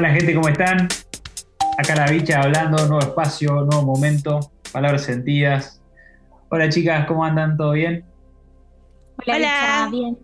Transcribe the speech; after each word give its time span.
Hola 0.00 0.14
gente, 0.14 0.34
¿cómo 0.34 0.48
están? 0.48 0.88
Acá 1.76 1.94
la 1.94 2.10
bicha 2.10 2.40
hablando, 2.40 2.78
nuevo 2.86 3.00
espacio, 3.00 3.52
nuevo 3.66 3.82
momento, 3.82 4.40
palabras 4.72 5.02
sentidas. 5.02 5.82
Hola 6.48 6.70
chicas, 6.70 7.06
¿cómo 7.06 7.22
andan? 7.22 7.58
¿Todo 7.58 7.72
bien? 7.72 8.02
Hola, 9.18 9.36
Hola. 9.36 9.88
bien. 9.90 10.18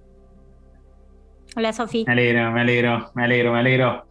Hola 1.57 1.75
Sofi. 1.75 2.05
Me 2.07 2.13
alegro, 2.15 2.53
me 2.53 2.61
alegro, 2.63 3.11
me 3.15 3.25
alegro, 3.25 3.53
me 3.53 3.59
alegro. 3.59 4.07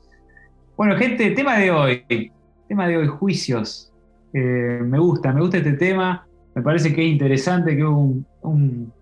Bueno, 0.77 0.97
gente, 0.97 1.31
tema 1.31 1.57
de 1.57 1.71
hoy. 1.71 2.05
Tema 2.67 2.87
de 2.87 2.97
hoy, 2.97 3.07
juicios. 3.07 3.91
Eh, 4.33 4.81
me 4.83 4.99
gusta, 4.99 5.33
me 5.33 5.41
gusta 5.41 5.57
este 5.57 5.73
tema. 5.73 6.27
Me 6.53 6.61
parece 6.61 6.93
que 6.93 7.03
es 7.03 7.11
interesante, 7.11 7.75
que 7.75 7.81
es 7.81 7.87
un, 7.87 8.93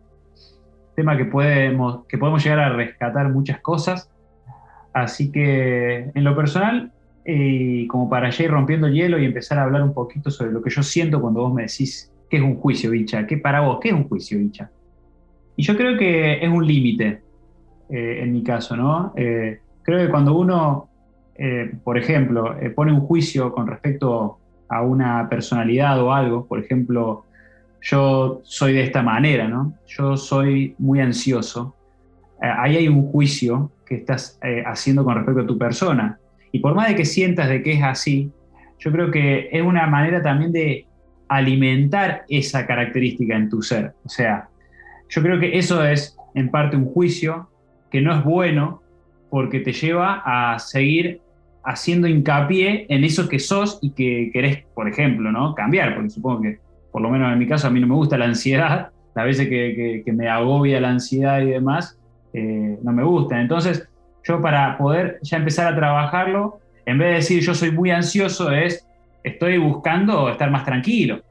tema 0.96 1.18
que 1.18 1.26
podemos, 1.26 2.06
que 2.06 2.18
podemos 2.18 2.42
llegar 2.42 2.60
a 2.60 2.70
rescatar 2.70 3.28
muchas 3.34 3.60
cosas. 3.60 4.10
Así 4.94 5.32
que 5.32 6.12
en 6.14 6.24
lo 6.24 6.36
personal, 6.36 6.92
y 7.26 7.88
como 7.88 8.10
para 8.10 8.30
ya 8.30 8.44
ir 8.44 8.52
rompiendo 8.52 8.88
el 8.88 8.94
hielo 8.94 9.18
y 9.18 9.26
empezar 9.26 9.58
a 9.60 9.64
hablar 9.64 9.84
un 9.84 9.94
poquito 9.94 10.30
sobre 10.30 10.52
lo 10.52 10.62
que 10.62 10.70
yo 10.70 10.84
siento 10.84 11.22
cuando 11.22 11.42
vos 11.42 11.54
me 11.54 11.64
decís 11.64 12.12
qué 12.30 12.38
es 12.38 12.44
un 12.44 12.56
juicio, 12.56 12.92
bicha, 12.92 13.26
qué 13.26 13.38
para 13.38 13.62
vos, 13.62 13.80
qué 13.82 13.90
es 13.90 13.96
un 13.96 14.08
juicio, 14.08 14.38
bicha. 14.38 14.70
Y 15.56 15.64
yo 15.64 15.78
creo 15.78 15.98
que 15.98 16.44
es 16.44 16.50
un 16.50 16.66
límite, 16.66 17.22
eh, 17.90 18.20
en 18.22 18.34
mi 18.34 18.44
caso, 18.44 18.76
¿no? 18.76 19.14
Eh, 19.16 19.60
creo 19.84 20.06
que 20.06 20.10
cuando 20.10 20.36
uno, 20.36 20.90
eh, 21.36 21.72
por 21.84 21.98
ejemplo, 21.98 22.56
pone 22.76 22.92
un 22.92 23.02
juicio 23.02 23.54
con 23.54 23.68
respecto 23.68 24.40
a 24.68 24.82
una 24.82 25.30
personalidad 25.30 26.02
o 26.02 26.12
algo, 26.12 26.46
por 26.46 26.60
ejemplo, 26.60 27.26
yo 27.82 28.42
soy 28.44 28.74
de 28.74 28.84
esta 28.84 29.04
manera, 29.04 29.48
¿no? 29.48 29.74
Yo 29.86 30.18
soy 30.18 30.76
muy 30.80 31.00
ansioso. 31.02 31.76
Ahí 32.44 32.76
hay 32.76 32.88
un 32.88 33.08
juicio 33.10 33.72
que 33.86 33.96
estás 33.96 34.38
eh, 34.44 34.64
haciendo 34.66 35.04
con 35.04 35.16
respecto 35.16 35.42
a 35.42 35.48
tu 35.48 35.58
persona. 35.58 36.20
Y 36.52 36.60
por 36.60 36.76
más 36.76 36.90
de 36.90 36.96
que 36.96 37.06
sientas 37.06 37.48
de 37.50 37.64
que 37.64 37.74
es 37.74 37.84
así, 37.84 38.32
yo 38.80 38.92
creo 38.92 39.12
que 39.12 39.50
es 39.52 39.62
una 39.62 39.88
manera 39.88 40.22
también 40.22 40.52
de 40.52 40.86
alimentar 41.30 42.26
esa 42.28 42.68
característica 42.68 43.36
en 43.36 43.50
tu 43.50 43.62
ser. 43.62 43.94
O 44.04 44.10
sea, 44.10 44.50
yo 45.10 45.22
creo 45.22 45.40
que 45.40 45.58
eso 45.58 45.86
es 45.86 46.18
en 46.36 46.50
parte 46.50 46.76
un 46.76 46.86
juicio 46.86 47.50
que 47.90 48.02
no 48.02 48.14
es 48.14 48.24
bueno 48.24 48.82
porque 49.30 49.60
te 49.62 49.72
lleva 49.72 50.22
a 50.26 50.60
seguir 50.60 51.22
haciendo 51.64 52.08
hincapié 52.08 52.86
en 52.90 53.04
eso 53.04 53.30
que 53.30 53.40
sos 53.40 53.80
y 53.82 53.92
que 53.92 54.30
querés, 54.34 54.66
por 54.76 54.90
ejemplo, 54.90 55.32
¿no? 55.32 55.56
cambiar, 55.56 55.96
porque 55.96 56.10
supongo 56.10 56.42
que, 56.42 56.60
por 56.92 57.02
lo 57.02 57.10
menos 57.10 57.32
en 57.32 57.40
mi 57.40 57.48
caso, 57.48 57.68
a 57.68 57.70
mí 57.70 57.80
no 57.80 57.88
me 57.88 57.96
gusta 57.96 58.18
la 58.18 58.26
ansiedad, 58.26 58.90
las 59.16 59.26
veces 59.26 59.48
que 59.48 60.04
me 60.14 60.28
agobia 60.28 60.82
la 60.82 60.90
ansiedad 60.90 61.42
y 61.42 61.52
demás, 61.52 61.98
eh, 62.34 62.80
no 62.82 62.92
me 62.92 63.04
gustan. 63.04 63.40
Entonces, 63.40 63.88
yo 64.24 64.42
para 64.42 64.78
poder 64.78 65.20
ya 65.22 65.38
empezar 65.38 65.72
a 65.72 65.76
trabajarlo, 65.76 66.60
en 66.86 66.98
vez 66.98 67.10
de 67.10 67.16
decir 67.16 67.42
yo 67.42 67.54
soy 67.54 67.72
muy 67.72 67.92
ansioso, 67.92 68.52
es 68.52 68.86
estoy 69.24 69.58
buscando 69.58 70.30
estar 70.30 70.50
más 70.52 70.66
tranquilo. 70.66 71.22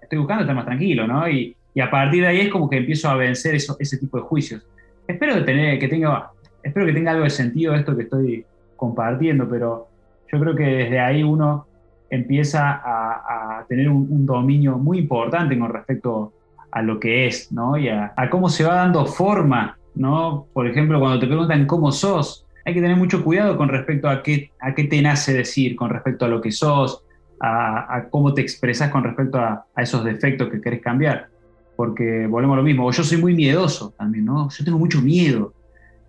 Estoy 0.00 0.18
buscando 0.18 0.42
estar 0.42 0.56
más 0.56 0.64
tranquilo, 0.64 1.06
¿no? 1.06 1.28
Y, 1.28 1.54
a 1.80 1.90
partir 1.92 2.22
de 2.22 2.26
ahí 2.26 2.40
es 2.40 2.48
como 2.48 2.68
que 2.68 2.78
empiezo 2.78 3.08
a 3.08 3.14
vencer 3.14 3.54
eso, 3.54 3.76
ese 3.78 3.98
tipo 3.98 4.16
de 4.16 4.24
juicios. 4.24 4.66
Espero, 5.06 5.34
que, 5.34 5.42
tener, 5.42 5.78
que 5.78 5.86
tenga, 5.86 6.32
espero 6.60 6.84
que 6.86 6.92
tenga 6.92 7.12
algo 7.12 7.22
de 7.22 7.30
sentido 7.30 7.72
esto 7.72 7.96
que 7.96 8.02
estoy 8.02 8.44
compartiendo, 8.74 9.48
pero 9.48 9.86
yo 10.32 10.40
creo 10.40 10.56
que 10.56 10.64
desde 10.64 10.98
ahí 10.98 11.22
uno 11.22 11.68
empieza 12.10 12.82
a, 12.84 13.64
tener 13.68 13.88
un, 13.88 14.26
dominio 14.26 14.76
muy 14.76 14.98
importante 14.98 15.56
con 15.56 15.72
respecto 15.72 16.32
a 16.72 16.82
lo 16.82 16.98
que 16.98 17.28
es, 17.28 17.52
¿no? 17.52 17.78
Y 17.78 17.88
a, 17.88 18.12
a 18.16 18.28
cómo 18.28 18.48
se 18.48 18.64
va 18.64 18.74
dando 18.74 19.06
forma 19.06 19.77
¿no? 19.98 20.46
Por 20.52 20.66
ejemplo, 20.68 21.00
cuando 21.00 21.18
te 21.18 21.26
preguntan 21.26 21.66
cómo 21.66 21.90
sos, 21.90 22.46
hay 22.64 22.72
que 22.72 22.80
tener 22.80 22.96
mucho 22.96 23.24
cuidado 23.24 23.56
con 23.56 23.68
respecto 23.68 24.08
a 24.08 24.22
qué, 24.22 24.52
a 24.60 24.74
qué 24.74 24.84
te 24.84 25.02
nace 25.02 25.34
decir, 25.34 25.74
con 25.74 25.90
respecto 25.90 26.24
a 26.24 26.28
lo 26.28 26.40
que 26.40 26.52
sos, 26.52 27.02
a, 27.40 28.06
cómo 28.10 28.32
te 28.32 28.40
expresas 28.40 28.90
con 28.90 29.02
respecto 29.02 29.38
a, 29.38 29.66
esos 29.76 30.04
defectos 30.04 30.48
que 30.50 30.60
querés 30.60 30.80
cambiar. 30.80 31.28
Porque 31.76 32.26
volvemos 32.26 32.54
a 32.54 32.58
lo 32.58 32.62
mismo, 32.62 32.90
yo 32.90 33.02
soy 33.02 33.18
muy 33.18 33.34
miedoso 33.34 33.92
también, 33.98 34.24
¿no? 34.24 34.48
Yo 34.50 34.64
tengo 34.64 34.78
mucho 34.78 35.00
miedo, 35.00 35.52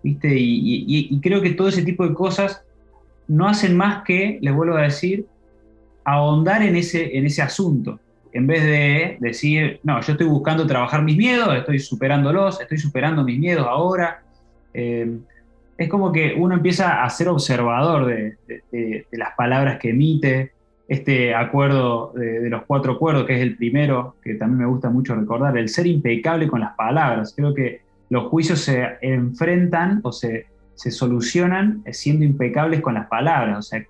¿viste? 0.02 0.28
Y, 0.32 1.20
creo 1.20 1.42
que 1.42 1.50
todo 1.50 1.68
ese 1.68 1.82
tipo 1.82 2.06
de 2.06 2.14
cosas 2.14 2.62
no 3.26 3.48
hacen 3.48 3.76
más 3.76 4.04
que, 4.04 4.38
les 4.40 4.54
vuelvo 4.54 4.76
a 4.76 4.82
decir, 4.82 5.26
ahondar 6.04 6.62
en 6.62 6.76
ese, 6.76 7.16
en 7.16 7.26
ese 7.26 7.42
asunto 7.42 7.98
en 8.32 8.46
vez 8.46 8.62
de 8.62 9.16
decir, 9.20 9.80
no, 9.82 10.00
yo 10.00 10.12
estoy 10.12 10.26
buscando 10.26 10.66
trabajar 10.66 11.02
mis 11.02 11.16
miedos, 11.16 11.54
estoy 11.54 11.78
superándolos, 11.78 12.60
estoy 12.60 12.78
superando 12.78 13.24
mis 13.24 13.38
miedos 13.38 13.66
ahora. 13.66 14.22
Eh, 14.72 15.18
es 15.76 15.88
como 15.88 16.12
que 16.12 16.34
uno 16.36 16.54
empieza 16.54 17.02
a 17.02 17.10
ser 17.10 17.28
observador 17.28 18.06
de, 18.06 19.06
las 19.12 19.34
palabras 19.36 19.78
que 19.78 19.90
emite, 19.90 20.52
este 20.86 21.34
acuerdo 21.34 22.12
de, 22.14 22.50
los 22.50 22.62
cuatro 22.66 22.92
acuerdos, 22.92 23.26
que 23.26 23.36
es 23.36 23.40
el 23.40 23.56
primero, 23.56 24.16
que 24.22 24.34
también 24.34 24.58
me 24.58 24.66
gusta 24.66 24.90
mucho 24.90 25.14
recordar, 25.14 25.56
el 25.56 25.68
ser 25.68 25.86
impecable 25.86 26.48
con 26.48 26.60
las 26.60 26.74
palabras. 26.76 27.32
Creo 27.34 27.54
que 27.54 27.80
los 28.10 28.24
juicios 28.24 28.60
se 28.60 28.98
enfrentan 29.00 30.00
o 30.02 30.12
se, 30.12 30.46
se 30.74 30.90
solucionan 30.90 31.82
siendo 31.92 32.24
impecables 32.24 32.80
con 32.80 32.94
las 32.94 33.06
palabras. 33.06 33.58
O 33.58 33.62
sea, 33.62 33.84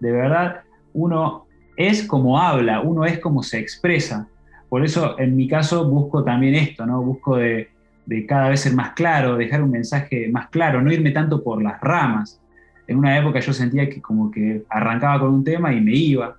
de 0.00 0.12
verdad 0.12 0.60
uno 0.92 1.43
es 1.76 2.06
como 2.06 2.40
habla, 2.40 2.80
uno 2.80 3.04
es 3.04 3.18
como 3.18 3.42
se 3.42 3.58
expresa. 3.58 4.28
Por 4.68 4.84
eso, 4.84 5.18
en 5.18 5.36
mi 5.36 5.48
caso, 5.48 5.88
busco 5.88 6.24
también 6.24 6.54
esto, 6.54 6.86
¿no? 6.86 7.02
Busco 7.02 7.36
de, 7.36 7.68
cada 8.28 8.50
vez 8.50 8.60
ser 8.60 8.74
más 8.74 8.92
claro, 8.92 9.36
dejar 9.36 9.62
un 9.62 9.70
mensaje 9.70 10.28
más 10.30 10.48
claro, 10.48 10.82
no 10.82 10.92
irme 10.92 11.10
tanto 11.10 11.42
por 11.42 11.62
las 11.62 11.80
ramas. 11.80 12.40
En 12.86 12.98
una 12.98 13.18
época 13.18 13.40
yo 13.40 13.52
sentía 13.52 13.88
que 13.88 14.02
como 14.02 14.30
que 14.30 14.62
arrancaba 14.68 15.20
con 15.20 15.32
un 15.32 15.44
tema 15.44 15.72
y 15.72 15.80
me 15.80 15.94
iba. 15.94 16.36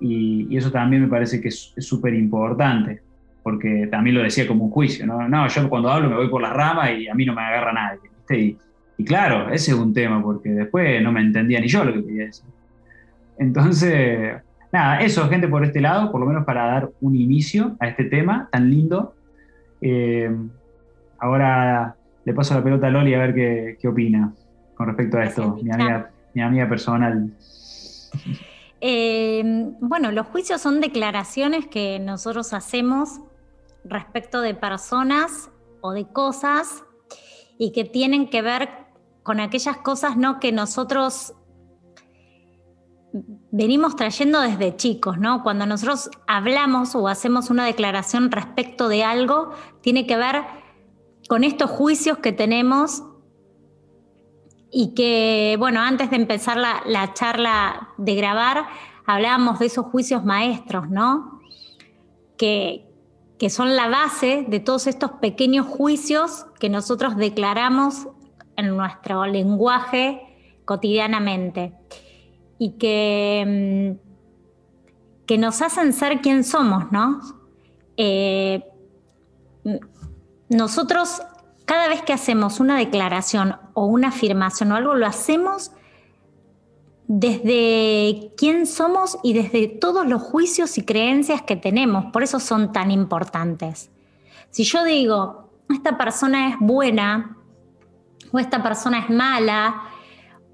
Y, 0.00 0.56
eso 0.56 0.70
también 0.70 1.02
me 1.02 1.08
parece 1.08 1.40
que 1.40 1.48
es 1.48 1.72
súper 1.78 2.14
importante, 2.14 3.00
porque 3.42 3.88
también 3.90 4.16
lo 4.16 4.22
decía 4.22 4.46
como 4.46 4.64
un 4.64 4.70
juicio, 4.70 5.06
¿no? 5.06 5.48
Yo 5.48 5.68
cuando 5.68 5.90
hablo 5.90 6.10
me 6.10 6.16
voy 6.16 6.28
por 6.28 6.42
las 6.42 6.52
ramas 6.52 6.90
y 6.98 7.08
a 7.08 7.14
mí 7.14 7.24
no 7.24 7.34
me 7.34 7.42
agarra 7.42 7.72
nadie. 7.72 8.10
Y, 8.30 8.56
y 8.98 9.04
claro, 9.04 9.50
ese 9.50 9.72
es 9.72 9.76
un 9.76 9.92
tema, 9.92 10.22
porque 10.22 10.50
después 10.50 11.02
no 11.02 11.12
me 11.12 11.20
entendía 11.20 11.60
ni 11.60 11.68
yo 11.68 11.84
lo 11.84 11.92
que 11.92 12.04
quería 12.04 12.24
decir. 12.26 12.44
Entonces, 13.38 14.42
nada, 14.72 15.00
eso, 15.00 15.28
gente, 15.28 15.48
por 15.48 15.64
este 15.64 15.80
lado, 15.80 16.10
por 16.10 16.20
lo 16.20 16.26
menos 16.26 16.44
para 16.44 16.66
dar 16.66 16.90
un 17.00 17.16
inicio 17.16 17.76
a 17.80 17.88
este 17.88 18.04
tema 18.04 18.48
tan 18.50 18.70
lindo. 18.70 19.14
Eh, 19.80 20.34
ahora 21.18 21.96
le 22.24 22.34
paso 22.34 22.54
la 22.54 22.62
pelota 22.62 22.86
a 22.86 22.90
Loli 22.90 23.14
a 23.14 23.18
ver 23.18 23.34
qué, 23.34 23.88
opina 23.88 24.32
con 24.74 24.86
respecto 24.88 25.16
a 25.16 25.24
esto, 25.24 25.58
mi 25.62 25.70
amiga, 25.70 26.10
mi 26.34 26.42
amiga 26.42 26.68
personal. 26.68 27.30
Eh, 28.80 29.42
bueno, 29.80 30.12
los 30.12 30.26
juicios 30.26 30.60
son 30.60 30.82
declaraciones 30.82 31.66
que 31.66 31.98
nosotros 31.98 32.52
hacemos 32.52 33.20
respecto 33.84 34.42
de 34.42 34.54
personas 34.54 35.50
o 35.80 35.92
de 35.92 36.06
cosas 36.06 36.84
y 37.58 37.72
que 37.72 37.84
tienen 37.84 38.28
que 38.28 38.42
ver 38.42 38.68
con 39.22 39.40
aquellas 39.40 39.78
cosas 39.78 40.16
¿no? 40.16 40.40
que 40.40 40.52
nosotros 40.52 41.34
venimos 43.50 43.96
trayendo 43.96 44.40
desde 44.40 44.76
chicos, 44.76 45.18
¿no? 45.18 45.42
Cuando 45.42 45.66
nosotros 45.66 46.10
hablamos 46.26 46.94
o 46.94 47.08
hacemos 47.08 47.50
una 47.50 47.64
declaración 47.64 48.30
respecto 48.30 48.88
de 48.88 49.04
algo, 49.04 49.52
tiene 49.80 50.06
que 50.06 50.16
ver 50.16 50.42
con 51.28 51.44
estos 51.44 51.70
juicios 51.70 52.18
que 52.18 52.32
tenemos 52.32 53.02
y 54.70 54.94
que, 54.94 55.56
bueno, 55.58 55.80
antes 55.80 56.10
de 56.10 56.16
empezar 56.16 56.56
la, 56.56 57.14
charla 57.14 57.90
de 57.96 58.14
grabar, 58.14 58.66
hablábamos 59.06 59.58
de 59.58 59.66
esos 59.66 59.86
juicios 59.86 60.24
maestros, 60.24 60.90
¿no? 60.90 61.40
Que, 62.36 62.86
que 63.38 63.50
son 63.50 63.76
la 63.76 63.88
base 63.88 64.44
de 64.48 64.60
todos 64.60 64.86
estos 64.86 65.12
pequeños 65.12 65.66
juicios 65.66 66.46
que 66.58 66.68
nosotros 66.68 67.16
declaramos 67.16 68.08
en 68.56 68.76
nuestro 68.76 69.26
lenguaje 69.26 70.22
cotidianamente 70.64 71.74
y 72.58 72.72
que, 72.72 73.96
mm, 73.98 75.26
que 75.26 75.38
nos 75.38 75.62
hacen 75.62 75.92
ser 75.92 76.20
quien 76.20 76.44
somos, 76.44 76.90
¿no? 76.92 77.20
Eh, 77.96 78.64
nosotros, 80.48 81.22
cada 81.64 81.88
vez 81.88 82.02
que 82.02 82.12
hacemos 82.12 82.60
una 82.60 82.78
declaración 82.78 83.56
o 83.74 83.86
una 83.86 84.08
afirmación 84.08 84.72
o 84.72 84.76
algo, 84.76 84.94
lo 84.94 85.06
hacemos 85.06 85.72
desde 87.08 88.32
quién 88.36 88.66
somos 88.66 89.18
y 89.22 89.32
desde 89.32 89.68
todos 89.68 90.06
los 90.06 90.22
juicios 90.22 90.76
y 90.78 90.84
creencias 90.84 91.42
que 91.42 91.56
tenemos. 91.56 92.06
Por 92.12 92.22
eso 92.22 92.40
son 92.40 92.72
tan 92.72 92.90
importantes. 92.90 93.90
Si 94.50 94.64
yo 94.64 94.84
digo, 94.84 95.50
esta 95.68 95.96
persona 95.98 96.48
es 96.48 96.56
buena 96.60 97.36
o 98.32 98.38
esta 98.38 98.62
persona 98.62 99.00
es 99.00 99.10
mala, 99.10 99.85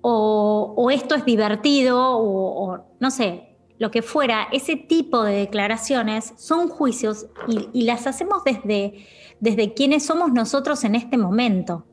o, 0.02 0.90
esto 0.90 1.14
es 1.14 1.24
divertido, 1.24 1.98
o, 2.00 2.84
no 2.98 3.10
sé, 3.10 3.56
lo 3.78 3.90
que 3.90 4.02
fuera, 4.02 4.48
ese 4.52 4.76
tipo 4.76 5.22
de 5.22 5.34
declaraciones 5.34 6.34
son 6.36 6.68
juicios 6.68 7.26
y, 7.72 7.82
las 7.82 8.06
hacemos 8.06 8.44
desde, 8.44 9.06
desde 9.40 9.74
quiénes 9.74 10.04
somos 10.04 10.32
nosotros 10.32 10.84
en 10.84 10.94
este 10.94 11.16
momento. 11.16 11.86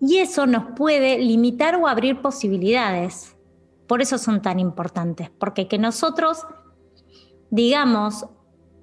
Y 0.00 0.18
eso 0.18 0.46
nos 0.46 0.76
puede 0.76 1.18
limitar 1.18 1.74
o 1.76 1.88
abrir 1.88 2.20
posibilidades. 2.22 3.36
Por 3.86 4.02
eso 4.02 4.18
son 4.18 4.42
tan 4.42 4.60
importantes, 4.60 5.30
porque 5.30 5.66
que 5.66 5.78
nosotros 5.78 6.46
digamos 7.50 8.26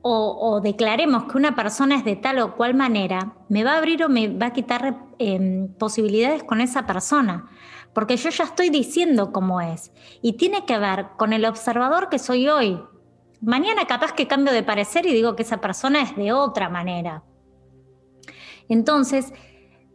o, 0.07 0.62
declaremos 0.62 1.24
que 1.24 1.36
una 1.36 1.56
persona 1.56 1.95
es 1.95 2.06
de 2.06 2.16
tal 2.16 2.38
o 2.38 2.56
cual 2.56 2.75
manera, 2.75 3.33
me 3.50 3.63
va 3.63 3.74
a 3.74 3.78
abrir 3.78 4.04
o 4.04 4.10
me 4.10 4.28
va 4.28 4.48
a 4.48 4.54
quitar 4.54 5.07
em, 5.18 5.68
posibilidades 5.80 6.44
con 6.44 6.62
esa 6.62 6.86
persona, 6.86 7.50
porque 7.95 8.18
yo 8.18 8.30
ya 8.30 8.44
estoy 8.44 8.69
diciendo 8.69 9.31
cómo 9.31 9.62
es. 9.62 9.94
Y 10.21 10.33
tiene 10.33 10.65
que 10.65 10.77
ver 10.77 11.07
con 11.18 11.31
el 11.31 11.45
observador 11.45 12.09
que 12.09 12.19
soy 12.19 12.50
hoy. 12.50 12.83
Mañana 13.39 13.88
capaz 13.88 14.12
que 14.12 14.27
cambio 14.27 14.51
de 14.51 14.63
parecer 14.63 15.06
y 15.06 15.13
digo 15.13 15.38
que 15.38 15.44
esa 15.44 15.62
persona 15.62 16.01
es 16.01 16.13
de 16.18 16.33
otra 16.33 16.68
manera. 16.69 17.24
Entonces, 18.68 19.31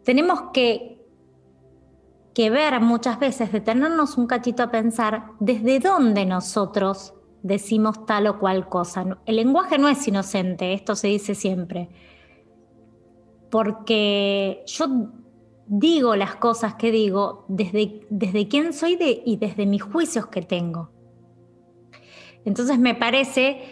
tenemos 0.02 0.44
que, 0.54 1.04
que 2.32 2.48
ver 2.48 2.80
muchas 2.80 3.20
veces, 3.20 3.52
detenernos 3.52 4.16
un 4.16 4.26
cachito 4.26 4.62
a 4.62 4.70
pensar 4.70 5.32
desde 5.38 5.78
dónde 5.78 6.24
nosotros 6.24 7.12
decimos 7.42 8.06
tal 8.06 8.28
o 8.28 8.38
cual 8.38 8.66
cosa. 8.70 9.18
El 9.26 9.36
lenguaje 9.36 9.76
no 9.76 9.90
es 9.90 10.08
inocente, 10.08 10.72
esto 10.72 10.96
se 10.96 11.08
dice 11.08 11.34
siempre, 11.34 11.90
porque 13.50 14.62
yo 14.66 14.86
digo 15.72 16.16
las 16.16 16.34
cosas 16.34 16.74
que 16.74 16.90
digo 16.90 17.44
desde, 17.48 18.04
desde 18.10 18.48
quién 18.48 18.72
soy 18.72 18.98
y 19.24 19.36
desde 19.36 19.66
mis 19.66 19.82
juicios 19.82 20.26
que 20.26 20.42
tengo. 20.42 20.90
Entonces 22.44 22.78
me 22.80 22.96
parece 22.96 23.62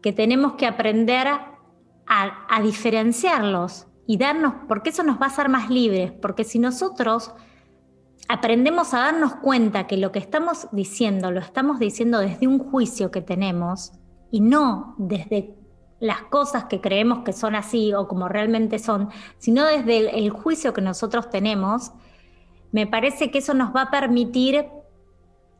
que 0.00 0.12
tenemos 0.12 0.52
que 0.52 0.66
aprender 0.66 1.26
a, 1.26 1.58
a 2.06 2.62
diferenciarlos 2.62 3.88
y 4.06 4.16
darnos, 4.16 4.54
porque 4.68 4.90
eso 4.90 5.02
nos 5.02 5.20
va 5.20 5.24
a 5.24 5.28
hacer 5.28 5.48
más 5.48 5.70
libres, 5.70 6.12
porque 6.12 6.44
si 6.44 6.60
nosotros 6.60 7.32
aprendemos 8.28 8.94
a 8.94 9.00
darnos 9.00 9.34
cuenta 9.34 9.88
que 9.88 9.96
lo 9.96 10.12
que 10.12 10.20
estamos 10.20 10.68
diciendo 10.70 11.32
lo 11.32 11.40
estamos 11.40 11.80
diciendo 11.80 12.20
desde 12.20 12.46
un 12.46 12.60
juicio 12.60 13.10
que 13.10 13.22
tenemos 13.22 13.92
y 14.30 14.40
no 14.40 14.94
desde 14.98 15.59
las 16.00 16.22
cosas 16.22 16.64
que 16.64 16.80
creemos 16.80 17.20
que 17.24 17.34
son 17.34 17.54
así 17.54 17.92
o 17.92 18.08
como 18.08 18.26
realmente 18.26 18.78
son, 18.78 19.10
sino 19.38 19.66
desde 19.66 20.18
el, 20.18 20.30
juicio 20.30 20.72
que 20.72 20.80
nosotros 20.80 21.28
tenemos, 21.28 21.92
me 22.72 22.86
parece 22.86 23.30
que 23.30 23.38
eso 23.38 23.52
nos 23.52 23.76
va 23.76 23.82
a 23.82 23.90
permitir 23.90 24.66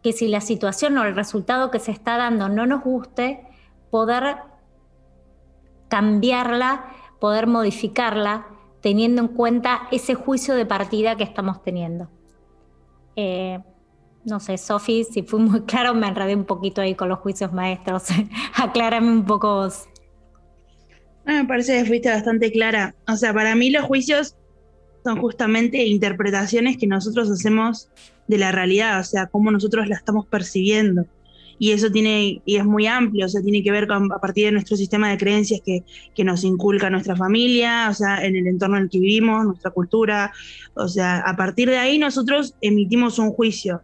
que 0.02 0.12
si 0.12 0.28
la 0.28 0.40
situación 0.40 0.96
o 0.96 1.04
el 1.04 1.14
resultado 1.14 1.70
que 1.70 1.78
se 1.78 1.92
está 1.92 2.16
dando 2.16 2.48
no 2.48 2.64
nos 2.64 2.82
guste, 2.82 3.46
poder 3.90 4.38
cambiarla, 5.88 6.86
poder 7.20 7.46
modificarla, 7.46 8.46
teniendo 8.80 9.20
en 9.20 9.28
cuenta 9.28 9.88
ese 9.90 10.14
juicio 10.14 10.54
de 10.54 10.64
partida 10.64 11.16
que 11.16 11.24
estamos 11.24 11.62
teniendo. 11.62 12.08
Eh, 13.14 13.62
no 14.24 14.40
sé, 14.40 14.56
Sofi, 14.56 15.04
si 15.04 15.22
fui 15.22 15.40
muy 15.40 15.60
claro, 15.66 15.92
me 15.92 16.08
enredé 16.08 16.34
un 16.34 16.44
poquito 16.44 16.80
ahí 16.80 16.94
con 16.94 17.10
los 17.10 17.18
juicios 17.18 17.52
maestros. 17.52 18.04
Aclárame 18.56 19.10
un 19.10 19.26
poco 19.26 19.56
vos. 19.56 19.89
Ah, 21.30 21.42
me 21.42 21.44
parece 21.44 21.78
que 21.78 21.84
fuiste 21.84 22.08
bastante 22.10 22.50
clara. 22.50 22.96
O 23.06 23.14
sea, 23.14 23.32
para 23.32 23.54
mí 23.54 23.70
los 23.70 23.84
juicios 23.84 24.34
son 25.04 25.20
justamente 25.20 25.86
interpretaciones 25.86 26.76
que 26.76 26.88
nosotros 26.88 27.30
hacemos 27.30 27.88
de 28.26 28.36
la 28.36 28.50
realidad, 28.50 28.98
o 28.98 29.04
sea, 29.04 29.26
cómo 29.26 29.52
nosotros 29.52 29.86
la 29.86 29.94
estamos 29.94 30.26
percibiendo 30.26 31.06
y 31.60 31.70
eso 31.70 31.88
tiene, 31.92 32.42
y 32.44 32.56
es 32.56 32.64
muy 32.64 32.88
amplio, 32.88 33.26
o 33.26 33.28
sea, 33.28 33.42
tiene 33.42 33.62
que 33.62 33.70
ver 33.70 33.86
con, 33.86 34.10
a 34.12 34.18
partir 34.18 34.46
de 34.46 34.52
nuestro 34.52 34.76
sistema 34.76 35.08
de 35.08 35.18
creencias 35.18 35.60
que, 35.64 35.84
que 36.16 36.24
nos 36.24 36.42
inculca 36.42 36.90
nuestra 36.90 37.14
familia, 37.14 37.88
o 37.90 37.94
sea, 37.94 38.24
en 38.24 38.34
el 38.34 38.48
entorno 38.48 38.78
en 38.78 38.84
el 38.84 38.90
que 38.90 38.98
vivimos, 38.98 39.44
nuestra 39.44 39.70
cultura, 39.70 40.32
o 40.74 40.88
sea, 40.88 41.18
a 41.20 41.36
partir 41.36 41.70
de 41.70 41.78
ahí 41.78 41.98
nosotros 41.98 42.56
emitimos 42.60 43.20
un 43.20 43.30
juicio. 43.30 43.82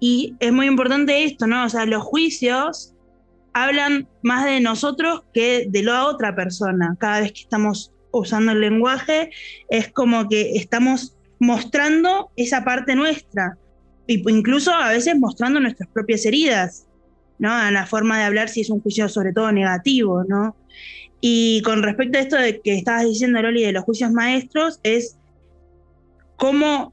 Y 0.00 0.34
es 0.40 0.52
muy 0.52 0.66
importante 0.66 1.24
esto, 1.24 1.46
¿no? 1.46 1.64
O 1.64 1.68
sea, 1.68 1.86
los 1.86 2.02
juicios 2.02 2.93
hablan 3.54 4.08
más 4.22 4.44
de 4.44 4.60
nosotros 4.60 5.22
que 5.32 5.66
de 5.68 5.82
la 5.82 6.06
otra 6.06 6.34
persona. 6.34 6.96
Cada 6.98 7.20
vez 7.20 7.32
que 7.32 7.40
estamos 7.40 7.92
usando 8.10 8.52
el 8.52 8.60
lenguaje, 8.60 9.30
es 9.70 9.90
como 9.90 10.28
que 10.28 10.56
estamos 10.56 11.16
mostrando 11.38 12.30
esa 12.36 12.64
parte 12.64 12.94
nuestra, 12.94 13.56
incluso 14.06 14.72
a 14.72 14.90
veces 14.90 15.16
mostrando 15.18 15.60
nuestras 15.60 15.88
propias 15.90 16.26
heridas. 16.26 16.86
¿no? 17.38 17.70
la 17.70 17.84
forma 17.84 18.18
de 18.18 18.24
hablar 18.24 18.48
si 18.48 18.60
es 18.60 18.70
un 18.70 18.80
juicio 18.80 19.08
sobre 19.08 19.32
todo 19.32 19.50
negativo, 19.50 20.24
¿no? 20.24 20.56
Y 21.20 21.62
con 21.62 21.82
respecto 21.82 22.18
a 22.18 22.20
esto 22.20 22.36
de 22.36 22.60
que 22.60 22.74
estabas 22.74 23.04
diciendo, 23.04 23.40
Loli, 23.40 23.64
de 23.64 23.72
los 23.72 23.84
juicios 23.84 24.12
maestros, 24.12 24.78
es 24.82 25.16
cómo 26.36 26.92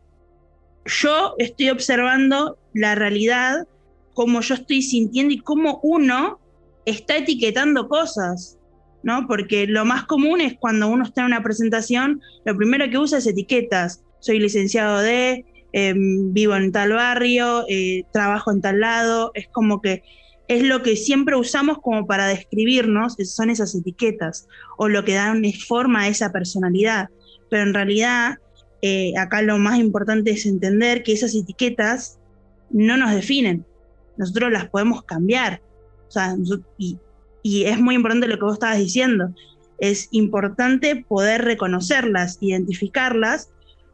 yo 0.86 1.36
estoy 1.38 1.70
observando 1.70 2.58
la 2.74 2.96
realidad, 2.96 3.68
cómo 4.14 4.42
yo 4.42 4.56
estoy 4.56 4.82
sintiendo 4.82 5.34
y 5.34 5.40
cómo 5.40 5.80
uno 5.84 6.40
está 6.86 7.18
etiquetando 7.18 7.88
cosas, 7.88 8.58
¿no? 9.04 9.28
Porque 9.28 9.68
lo 9.68 9.86
más 9.86 10.06
común 10.06 10.42
es 10.42 10.58
cuando 10.58 10.88
uno 10.88 11.04
está 11.04 11.22
en 11.22 11.28
una 11.28 11.44
presentación, 11.44 12.22
lo 12.46 12.56
primero 12.56 12.90
que 12.90 12.98
usa 12.98 13.20
es 13.20 13.28
etiquetas. 13.28 14.04
Soy 14.20 14.40
licenciado 14.40 15.00
de, 15.00 15.46
em, 15.74 16.34
vivo 16.34 16.56
en 16.56 16.72
tal 16.72 16.94
barrio, 16.94 17.66
eh, 17.70 18.04
trabajo 18.14 18.52
en 18.52 18.62
tal 18.62 18.80
lado, 18.80 19.32
es 19.34 19.48
como 19.48 19.82
que 19.82 20.04
es 20.48 20.64
lo 20.64 20.84
que 20.84 20.98
siempre 20.98 21.38
usamos 21.38 21.80
como 21.80 22.06
para 22.06 22.28
describirnos, 22.28 23.16
son 23.24 23.50
esas 23.50 23.74
etiquetas, 23.74 24.48
o 24.78 24.90
lo 24.90 25.06
que 25.06 25.14
dan 25.14 25.44
forma 25.54 26.02
a 26.02 26.08
esa 26.10 26.32
personalidad. 26.34 27.08
Pero 27.50 27.64
en 27.64 27.74
realidad, 27.74 28.38
eh, 28.82 29.14
acá 29.18 29.42
lo 29.44 29.58
más 29.60 29.80
importante 29.80 30.32
es 30.32 30.46
entender 30.46 31.04
que 31.04 31.14
esas 31.14 31.34
etiquetas 31.36 32.20
no 32.70 32.98
nos 32.98 33.14
definen, 33.14 33.66
nosotros 34.18 34.52
las 34.52 34.70
podemos 34.70 35.04
cambiar. 35.04 35.62
Y, 36.78 36.98
es 37.44 37.80
muy 37.80 37.96
importante 37.96 38.28
lo 38.28 38.38
que 38.38 38.46
vos 38.46 38.54
estabas 38.54 38.78
diciendo, 38.78 39.34
es 39.80 40.10
importante 40.12 41.06
poder 41.08 41.44
reconocerlas, 41.44 42.38
identificarlas 42.40 43.50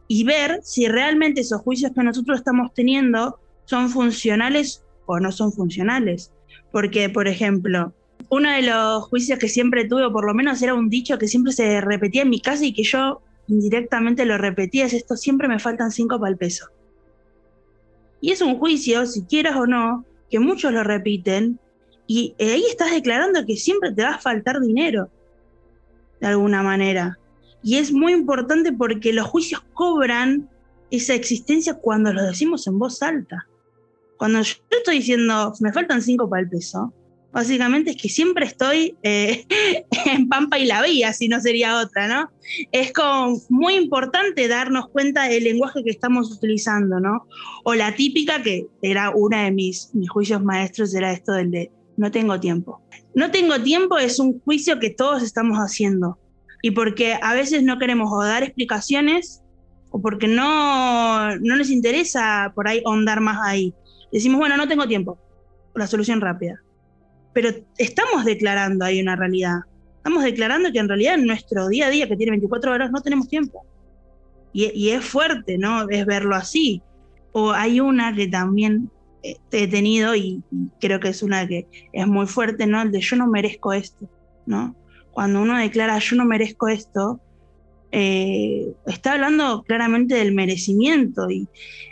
y 0.06 0.24
ver 0.24 0.60
si 0.62 0.86
realmente 0.86 1.40
esos 1.40 1.62
juicios 1.62 1.92
que 1.94 2.02
nosotros 2.02 2.38
estamos 2.38 2.74
teniendo 2.74 3.38
son 3.64 3.88
funcionales 3.88 4.84
o 5.06 5.18
no 5.18 5.32
son 5.32 5.52
funcionales. 5.52 6.30
Porque, 6.70 7.08
por 7.08 7.26
ejemplo, 7.26 7.94
uno 8.28 8.50
de 8.50 8.62
los 8.62 9.04
juicios 9.04 9.38
que 9.38 9.48
siempre 9.48 9.86
tuve, 9.86 10.04
o 10.04 10.12
por 10.12 10.26
lo 10.26 10.34
menos 10.34 10.60
era 10.60 10.74
un 10.74 10.90
dicho 10.90 11.18
que 11.18 11.28
siempre 11.28 11.52
se 11.52 11.80
repetía 11.80 12.22
en 12.22 12.30
mi 12.30 12.40
casa 12.40 12.64
y 12.64 12.74
que 12.74 12.82
yo 12.82 13.22
indirectamente 13.48 14.26
lo 14.26 14.36
repetía, 14.36 14.84
es 14.84 14.92
esto, 14.92 15.16
siempre 15.16 15.48
me 15.48 15.58
faltan 15.58 15.90
cinco 15.90 16.18
para 16.20 16.30
el 16.30 16.36
peso. 16.36 16.66
Y 18.20 18.32
es 18.32 18.42
un 18.42 18.58
juicio, 18.58 19.06
si 19.06 19.22
quieras 19.22 19.56
o 19.56 19.66
no, 19.66 20.04
que 20.30 20.38
muchos 20.38 20.72
lo 20.72 20.84
repiten, 20.84 21.58
y 22.08 22.34
ahí 22.40 22.64
estás 22.68 22.90
declarando 22.90 23.44
que 23.44 23.56
siempre 23.56 23.92
te 23.92 24.02
va 24.02 24.14
a 24.14 24.18
faltar 24.18 24.60
dinero, 24.60 25.10
de 26.20 26.26
alguna 26.26 26.62
manera. 26.62 27.18
Y 27.62 27.76
es 27.76 27.92
muy 27.92 28.14
importante 28.14 28.72
porque 28.72 29.12
los 29.12 29.26
juicios 29.26 29.62
cobran 29.74 30.48
esa 30.90 31.14
existencia 31.14 31.74
cuando 31.74 32.10
los 32.14 32.26
decimos 32.26 32.66
en 32.66 32.78
voz 32.78 33.02
alta. 33.02 33.46
Cuando 34.16 34.40
yo 34.40 34.54
estoy 34.70 34.96
diciendo, 34.96 35.52
me 35.60 35.70
faltan 35.70 36.00
cinco 36.00 36.30
para 36.30 36.42
el 36.42 36.48
peso, 36.48 36.94
básicamente 37.30 37.90
es 37.90 37.98
que 37.98 38.08
siempre 38.08 38.46
estoy 38.46 38.96
eh, 39.02 39.44
en 40.06 40.30
Pampa 40.30 40.58
y 40.58 40.64
la 40.64 40.80
Vía, 40.80 41.12
si 41.12 41.28
no 41.28 41.38
sería 41.40 41.78
otra, 41.78 42.08
¿no? 42.08 42.30
Es 42.72 42.90
como 42.94 43.38
muy 43.50 43.74
importante 43.74 44.48
darnos 44.48 44.88
cuenta 44.88 45.24
del 45.28 45.44
lenguaje 45.44 45.84
que 45.84 45.90
estamos 45.90 46.32
utilizando, 46.32 47.00
¿no? 47.00 47.26
O 47.64 47.74
la 47.74 47.94
típica, 47.94 48.42
que 48.42 48.66
era 48.80 49.10
una 49.10 49.44
de 49.44 49.50
mis, 49.50 49.90
mis 49.94 50.08
juicios 50.08 50.42
maestros, 50.42 50.94
era 50.94 51.12
esto 51.12 51.32
del 51.32 51.50
de 51.50 51.70
no 51.98 52.10
tengo 52.10 52.40
tiempo. 52.40 52.80
No 53.14 53.30
tengo 53.30 53.60
tiempo 53.60 53.98
es 53.98 54.18
un 54.18 54.40
juicio 54.40 54.78
que 54.78 54.90
todos 54.90 55.22
estamos 55.22 55.58
haciendo. 55.58 56.18
Y 56.62 56.70
porque 56.70 57.18
a 57.20 57.34
veces 57.34 57.62
no 57.62 57.78
queremos 57.78 58.08
o 58.12 58.22
dar 58.22 58.42
explicaciones 58.42 59.42
o 59.90 60.00
porque 60.00 60.28
no, 60.28 61.36
no 61.36 61.56
nos 61.56 61.70
interesa 61.70 62.52
por 62.54 62.68
ahí 62.68 62.82
ahondar 62.86 63.20
más 63.20 63.38
ahí. 63.42 63.74
Decimos, 64.12 64.38
bueno, 64.38 64.56
no 64.56 64.68
tengo 64.68 64.86
tiempo, 64.86 65.18
la 65.74 65.86
solución 65.86 66.20
rápida. 66.20 66.60
Pero 67.32 67.50
estamos 67.76 68.24
declarando 68.24 68.84
ahí 68.84 69.00
una 69.00 69.16
realidad. 69.16 69.58
Estamos 69.96 70.22
declarando 70.24 70.72
que 70.72 70.78
en 70.78 70.88
realidad 70.88 71.14
en 71.14 71.26
nuestro 71.26 71.68
día 71.68 71.88
a 71.88 71.90
día, 71.90 72.08
que 72.08 72.16
tiene 72.16 72.30
24 72.32 72.72
horas, 72.72 72.90
no 72.90 73.00
tenemos 73.02 73.28
tiempo. 73.28 73.66
Y, 74.52 74.88
es 74.88 75.04
fuerte, 75.04 75.58
¿no? 75.58 75.88
Es 75.88 76.06
verlo 76.06 76.34
así. 76.34 76.82
O 77.32 77.52
hay 77.52 77.80
una 77.80 78.14
que 78.14 78.26
también 78.26 78.90
he 79.22 79.68
tenido 79.68 80.14
y, 80.14 80.42
creo 80.80 81.00
que 81.00 81.08
es 81.08 81.22
una 81.22 81.46
que 81.46 81.66
es 81.92 82.06
muy 82.06 82.26
fuerte, 82.26 82.66
¿no? 82.66 82.82
El 82.82 82.92
de 82.92 83.00
yo 83.00 83.16
no 83.16 83.26
merezco 83.26 83.72
esto, 83.72 84.08
¿no? 84.46 84.76
Cuando 85.12 85.42
uno 85.42 85.58
declara 85.58 85.98
yo 85.98 86.16
no 86.16 86.24
merezco 86.24 86.68
esto, 86.68 87.20
eh, 87.90 88.72
está 88.86 89.14
hablando 89.14 89.64
claramente 89.66 90.14
del 90.14 90.32
merecimiento. 90.32 91.30
Y, 91.30 91.48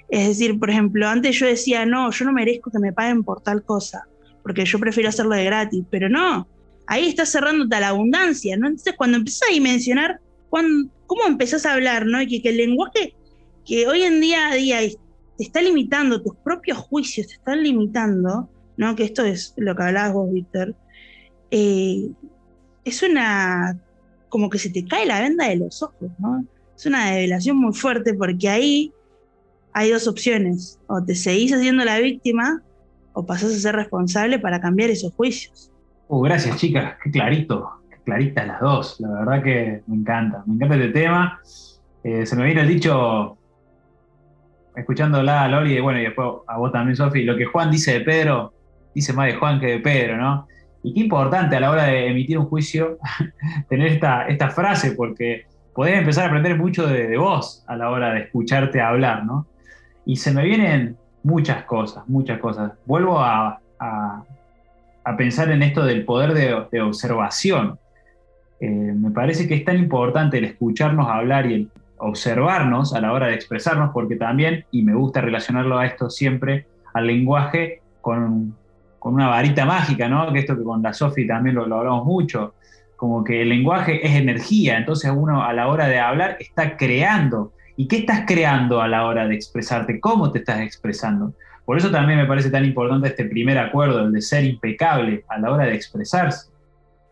es 0.08 0.28
decir, 0.28 0.58
por 0.58 0.70
ejemplo, 0.70 1.08
antes 1.08 1.36
yo 1.38 1.46
decía, 1.46 1.84
no, 1.86 2.10
yo 2.10 2.24
no 2.24 2.32
merezco 2.32 2.70
que 2.70 2.78
me 2.78 2.92
paguen 2.92 3.24
por 3.24 3.42
tal 3.42 3.64
cosa, 3.64 4.06
porque 4.42 4.64
yo 4.64 4.78
prefiero 4.78 5.08
hacerlo 5.08 5.34
de 5.34 5.44
gratis, 5.44 5.84
pero 5.90 6.08
no, 6.08 6.46
ahí 6.86 7.08
estás 7.08 7.32
cerrándote 7.32 7.74
a 7.74 7.80
la 7.80 7.88
abundancia, 7.88 8.56
¿no? 8.56 8.68
Entonces, 8.68 8.94
cuando 8.96 9.18
empiezas 9.18 9.48
a 9.48 9.52
dimensionar 9.52 10.20
cómo 10.50 11.26
empezás 11.26 11.66
a 11.66 11.74
hablar, 11.74 12.06
¿no? 12.06 12.22
Y 12.22 12.40
que, 12.40 12.48
el 12.48 12.56
lenguaje 12.56 13.14
que 13.66 13.88
hoy 13.88 14.02
en 14.02 14.20
día 14.20 14.48
a 14.48 14.54
día 14.54 14.80
te 15.36 15.44
está 15.44 15.60
limitando, 15.60 16.22
tus 16.22 16.36
propios 16.36 16.78
juicios 16.78 17.28
te 17.28 17.34
están 17.34 17.62
limitando, 17.62 18.48
¿no? 18.76 18.96
Que 18.96 19.04
esto 19.04 19.24
es 19.24 19.54
lo 19.56 19.74
que 19.74 19.82
hablabas 19.82 20.12
vos, 20.12 20.32
Víctor. 20.32 20.74
Eh, 21.50 22.08
es 22.84 23.02
una. 23.02 23.78
como 24.28 24.50
que 24.50 24.58
se 24.58 24.70
te 24.70 24.84
cae 24.84 25.06
la 25.06 25.20
venda 25.20 25.48
de 25.48 25.56
los 25.56 25.82
ojos, 25.82 26.10
¿no? 26.18 26.44
Es 26.76 26.86
una 26.86 27.10
develación 27.10 27.56
muy 27.56 27.72
fuerte 27.72 28.14
porque 28.14 28.48
ahí 28.48 28.92
hay 29.72 29.90
dos 29.90 30.08
opciones. 30.08 30.78
O 30.86 31.02
te 31.02 31.14
seguís 31.14 31.52
haciendo 31.52 31.84
la 31.84 31.98
víctima 31.98 32.62
o 33.12 33.24
pasás 33.24 33.52
a 33.52 33.58
ser 33.58 33.76
responsable 33.76 34.38
para 34.38 34.60
cambiar 34.60 34.90
esos 34.90 35.12
juicios. 35.14 35.70
Uh, 36.08 36.20
gracias, 36.20 36.56
chicas. 36.58 36.96
Qué 37.02 37.10
clarito, 37.10 37.70
qué 37.90 37.96
claritas 38.04 38.46
las 38.46 38.60
dos. 38.60 39.00
La 39.00 39.08
verdad 39.10 39.42
que 39.42 39.82
me 39.86 39.96
encanta. 39.96 40.42
Me 40.46 40.54
encanta 40.54 40.76
este 40.76 40.88
tema. 40.88 41.40
Eh, 42.04 42.24
se 42.24 42.36
me 42.36 42.44
viene 42.44 42.60
el 42.60 42.68
dicho, 42.68 43.36
escuchándola 44.76 45.42
a 45.42 45.48
Loli, 45.48 45.76
y 45.76 45.80
bueno, 45.80 45.98
y 45.98 46.04
después 46.04 46.28
a 46.46 46.58
vos 46.58 46.70
también, 46.70 46.96
Sofi, 46.96 47.24
lo 47.24 47.36
que 47.36 47.46
Juan 47.46 47.70
dice 47.70 47.94
de 47.94 48.00
Pedro, 48.00 48.52
dice 48.94 49.12
más 49.12 49.26
de 49.26 49.34
Juan 49.34 49.58
que 49.58 49.66
de 49.66 49.78
Pedro, 49.80 50.18
¿no? 50.18 50.46
Y 50.82 50.94
qué 50.94 51.00
importante 51.00 51.56
a 51.56 51.60
la 51.60 51.70
hora 51.70 51.84
de 51.84 52.08
emitir 52.08 52.38
un 52.38 52.46
juicio 52.46 52.98
tener 53.68 53.88
esta, 53.88 54.28
esta 54.28 54.50
frase, 54.50 54.92
porque 54.92 55.46
podés 55.74 55.98
empezar 55.98 56.24
a 56.24 56.26
aprender 56.28 56.56
mucho 56.56 56.86
de, 56.86 57.16
vos 57.16 57.64
a 57.66 57.76
la 57.76 57.90
hora 57.90 58.12
de 58.12 58.20
escucharte 58.20 58.80
hablar, 58.80 59.24
¿no? 59.24 59.46
Y 60.04 60.16
se 60.16 60.32
me 60.32 60.44
vienen 60.44 60.96
muchas 61.22 61.64
cosas, 61.64 62.06
muchas 62.06 62.38
cosas. 62.38 62.72
Vuelvo 62.84 63.18
a, 63.18 63.60
pensar 65.16 65.50
en 65.50 65.62
esto 65.62 65.84
del 65.84 66.04
poder 66.04 66.34
de, 66.70 66.80
observación. 66.82 67.78
Eh, 68.60 68.68
me 68.68 69.10
parece 69.10 69.46
que 69.48 69.54
es 69.54 69.64
tan 69.64 69.76
importante 69.76 70.38
el 70.38 70.44
escucharnos 70.44 71.08
hablar 71.08 71.46
y 71.50 71.54
el 71.54 71.70
observarnos 71.98 72.94
a 72.94 73.00
la 73.00 73.12
hora 73.12 73.28
de 73.28 73.34
expresarnos, 73.34 73.90
porque 73.92 74.16
también, 74.16 74.64
y 74.70 74.82
me 74.82 74.94
gusta 74.94 75.20
relacionarlo 75.20 75.78
a 75.78 75.86
esto 75.86 76.10
siempre, 76.10 76.66
al 76.94 77.06
lenguaje 77.06 77.82
con, 78.00 78.54
una 79.00 79.28
varita 79.28 79.64
mágica, 79.64 80.08
¿no? 80.08 80.32
Que 80.32 80.40
esto 80.40 80.56
que 80.56 80.64
con 80.64 80.82
la 80.82 80.92
Sofi 80.92 81.28
también 81.28 81.54
lo, 81.54 81.66
lo, 81.66 81.78
hablamos 81.78 82.04
mucho, 82.04 82.54
como 82.96 83.22
que 83.22 83.42
el 83.42 83.50
lenguaje 83.50 84.04
es 84.04 84.16
energía, 84.16 84.76
entonces 84.76 85.12
uno 85.14 85.44
a 85.44 85.52
la 85.52 85.68
hora 85.68 85.86
de 85.86 86.00
hablar 86.00 86.36
está 86.40 86.76
creando. 86.76 87.52
¿Y 87.76 87.86
qué 87.86 87.98
estás 87.98 88.24
creando 88.26 88.80
a 88.80 88.88
la 88.88 89.06
hora 89.06 89.28
de 89.28 89.34
expresarte? 89.34 90.00
¿Cómo 90.00 90.32
te 90.32 90.40
estás 90.40 90.60
expresando? 90.60 91.34
Por 91.66 91.76
eso 91.76 91.90
también 91.90 92.18
me 92.18 92.26
parece 92.26 92.48
tan 92.48 92.64
importante 92.64 93.08
este 93.08 93.26
primer 93.26 93.58
acuerdo, 93.58 94.00
el 94.00 94.12
de 94.12 94.22
ser 94.22 94.44
impecable 94.44 95.24
a 95.28 95.38
la 95.38 95.50
hora 95.50 95.66
de 95.66 95.74
expresarse, 95.74 96.50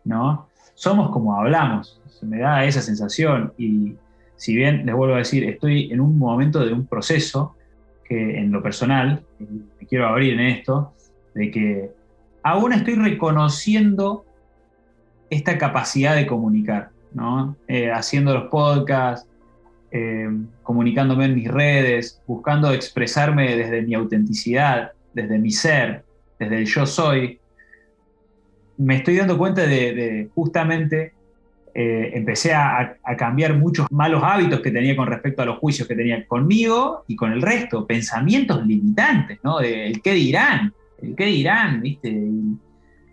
¿no? 0.05 0.47
Somos 0.73 1.11
como 1.11 1.37
hablamos, 1.37 2.01
se 2.09 2.25
me 2.25 2.39
da 2.39 2.65
esa 2.65 2.81
sensación 2.81 3.53
y, 3.57 3.95
si 4.37 4.55
bien 4.55 4.85
les 4.85 4.95
vuelvo 4.95 5.15
a 5.15 5.19
decir, 5.19 5.43
estoy 5.43 5.91
en 5.91 5.99
un 6.01 6.17
momento 6.17 6.65
de 6.65 6.73
un 6.73 6.85
proceso 6.85 7.55
que 8.03 8.37
en 8.37 8.51
lo 8.51 8.61
personal, 8.61 9.23
me 9.39 9.87
quiero 9.87 10.07
abrir 10.07 10.33
en 10.33 10.41
esto, 10.41 10.93
de 11.33 11.51
que 11.51 11.91
aún 12.43 12.73
estoy 12.73 12.95
reconociendo 12.95 14.25
esta 15.29 15.57
capacidad 15.57 16.15
de 16.15 16.27
comunicar, 16.27 16.89
¿no? 17.13 17.55
Eh, 17.67 17.91
haciendo 17.91 18.33
los 18.33 18.49
podcasts, 18.49 19.27
eh, 19.91 20.29
comunicándome 20.61 21.25
en 21.25 21.35
mis 21.35 21.49
redes, 21.49 22.21
buscando 22.27 22.71
expresarme 22.71 23.55
desde 23.55 23.81
mi 23.81 23.95
autenticidad, 23.95 24.91
desde 25.13 25.39
mi 25.39 25.51
ser, 25.51 26.03
desde 26.37 26.59
el 26.59 26.65
yo 26.65 26.85
soy, 26.85 27.39
me 28.77 28.97
estoy 28.97 29.17
dando 29.17 29.37
cuenta 29.37 29.65
de 29.65 30.29
justamente 30.35 31.13
eh, 31.77 32.11
empecé 32.13 32.53
a, 32.53 32.95
cambiar 33.17 33.57
muchos 33.57 33.85
malos 33.91 34.23
hábitos 34.23 34.61
que 34.61 34.71
tenía 34.71 34.95
con 34.95 35.07
respecto 35.07 35.41
a 35.41 35.45
los 35.45 35.57
juicios 35.57 35.85
que 35.85 35.93
tenía 35.93 36.25
conmigo 36.25 37.03
y 37.05 37.17
con 37.17 37.33
el 37.33 37.41
resto, 37.41 37.85
pensamientos 37.85 38.65
limitantes, 38.65 39.39
¿no? 39.43 39.59
El 39.59 40.01
qué 40.01 40.13
dirán, 40.13 40.73
el 41.01 41.17
qué 41.17 41.25
dirán, 41.25 41.81
¿viste? 41.81 42.29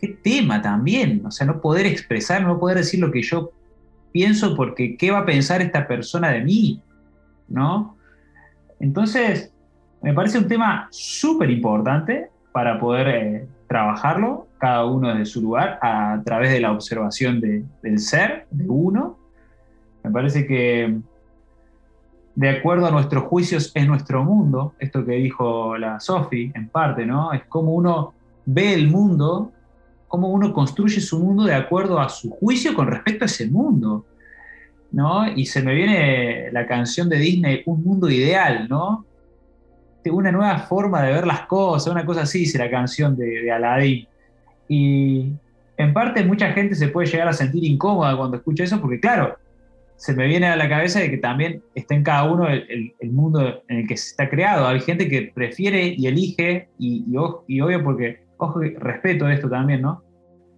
qué 0.01 0.09
tema 0.23 0.63
también, 0.63 1.27
o 1.27 1.33
sea, 1.33 1.45
no 1.45 1.61
poder 1.61 1.87
expresar, 1.87 2.43
no 2.45 2.61
poder 2.61 2.79
decir 2.79 3.01
lo 3.01 3.11
que 3.11 3.23
yo 3.23 3.51
pienso 4.13 4.55
porque 4.55 4.97
qué 4.97 5.11
va 5.11 5.19
a 5.19 5.27
pensar 5.27 5.61
esta 5.61 5.89
persona 5.89 6.31
de 6.31 6.45
mí, 6.45 6.81
¿no? 7.49 7.97
Entonces, 8.79 9.53
me 10.03 10.15
parece 10.15 10.39
un 10.39 10.47
tema 10.47 10.87
súper 10.93 11.51
importante 11.51 12.29
para 12.53 12.79
poder 12.79 13.09
eh, 13.09 13.47
trabajarlo, 13.67 14.47
cada 14.59 14.85
uno 14.85 15.09
desde 15.09 15.27
su 15.27 15.43
lugar, 15.43 15.79
a 15.83 16.21
través 16.25 16.53
de 16.53 16.61
la 16.61 16.73
observación 16.73 17.41
del 17.41 17.99
ser, 17.99 18.47
de 18.51 18.69
uno. 18.69 19.19
Me 20.05 20.11
parece 20.11 20.47
que 20.47 20.99
de 22.35 22.49
acuerdo 22.49 22.87
a 22.87 22.91
nuestros 22.91 23.25
juicios 23.25 23.73
es 23.75 23.87
nuestro 23.87 24.25
mundo, 24.25 24.75
esto 24.79 25.05
que 25.05 25.13
dijo 25.13 25.77
la 25.77 26.01
Sofi 26.01 26.51
en 26.55 26.69
parte, 26.69 27.05
¿no? 27.05 27.33
Es 27.33 27.45
como 27.45 27.75
uno 27.75 28.15
ve 28.47 28.75
el 28.75 28.89
mundo, 28.89 29.53
cómo 30.09 30.29
uno 30.29 30.53
construye 30.53 31.01
su 31.01 31.19
mundo 31.19 31.45
de 31.45 31.55
acuerdo 31.55 32.01
a 32.01 32.09
su 32.09 32.31
juicio 32.31 32.75
con 32.75 32.87
respecto 32.87 33.25
a 33.25 33.27
ese 33.27 33.49
mundo, 33.51 34.07
¿no? 34.91 35.31
Y 35.35 35.47
se 35.47 35.63
me 35.63 35.75
viene 35.75 36.51
la 36.53 36.67
canción 36.67 37.09
de 37.09 37.19
Disney, 37.19 37.63
Un 37.67 37.83
Mundo 37.85 38.09
Ideal, 38.09 38.67
¿no? 38.69 39.05
Una 40.11 40.33
nueva 40.33 40.59
forma 40.59 41.03
de 41.03 41.13
ver 41.13 41.27
las 41.27 41.47
cosas, 41.47 41.93
una 41.93 42.05
cosa 42.05 42.23
así 42.23 42.41
dice 42.41 42.59
la 42.59 42.71
canción 42.71 43.17
de, 43.17 43.27
de 43.27 43.53
Aladdin. 43.53 44.07
Y 44.69 45.33
en 45.77 45.93
parte 45.93 46.25
mucha 46.25 46.53
gente 46.53 46.75
se 46.75 46.89
puede 46.89 47.07
llegar 47.09 47.29
a 47.29 47.33
sentir 47.33 47.65
incómoda 47.65 48.17
cuando 48.17 48.37
escucha 48.37 48.65
eso, 48.65 48.81
porque 48.81 49.01
claro, 49.01 49.37
se 50.03 50.15
me 50.15 50.27
viene 50.27 50.49
a 50.49 50.57
la 50.57 50.69
cabeza 50.69 50.99
de 50.99 51.11
que 51.11 51.19
también 51.19 51.63
está 51.75 51.95
en 51.95 52.03
cada 52.03 52.25
uno 52.25 52.49
el, 52.49 52.93
mundo 53.13 53.63
en 53.69 53.79
el 53.79 53.87
que 53.87 53.97
se 53.97 54.11
está 54.11 54.29
creado. 54.29 54.67
Hay 54.67 54.81
gente 54.81 55.09
que 55.09 55.31
prefiere 55.33 55.95
y 55.97 56.09
elige, 56.09 56.69
y, 56.77 57.05
y, 57.09 57.61
obvio 57.61 57.85
porque, 57.85 58.25
ojo, 58.37 58.61
respeto 58.79 59.29
esto 59.29 59.49
también, 59.49 59.83
¿no? 59.83 60.03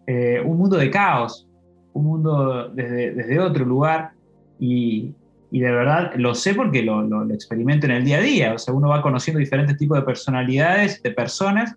Eh, 0.06 0.40
un 0.42 0.56
mundo 0.56 0.78
de 0.78 0.90
caos, 0.90 1.46
un 1.92 2.04
mundo 2.04 2.70
desde, 2.70 3.12
desde 3.12 3.38
otro 3.38 3.66
lugar, 3.66 4.12
y, 4.58 5.12
y 5.54 5.60
de 5.60 5.70
verdad 5.70 6.10
lo 6.16 6.34
sé 6.34 6.52
porque 6.52 6.82
lo, 6.82 7.02
lo, 7.02 7.32
experimento 7.32 7.86
en 7.86 7.92
el 7.92 8.04
día 8.04 8.16
a 8.16 8.20
día. 8.20 8.54
O 8.54 8.58
sea, 8.58 8.74
uno 8.74 8.88
va 8.88 9.00
conociendo 9.00 9.38
diferentes 9.38 9.76
tipos 9.76 9.96
de 9.96 10.02
personalidades, 10.02 11.00
de 11.00 11.12
personas, 11.12 11.76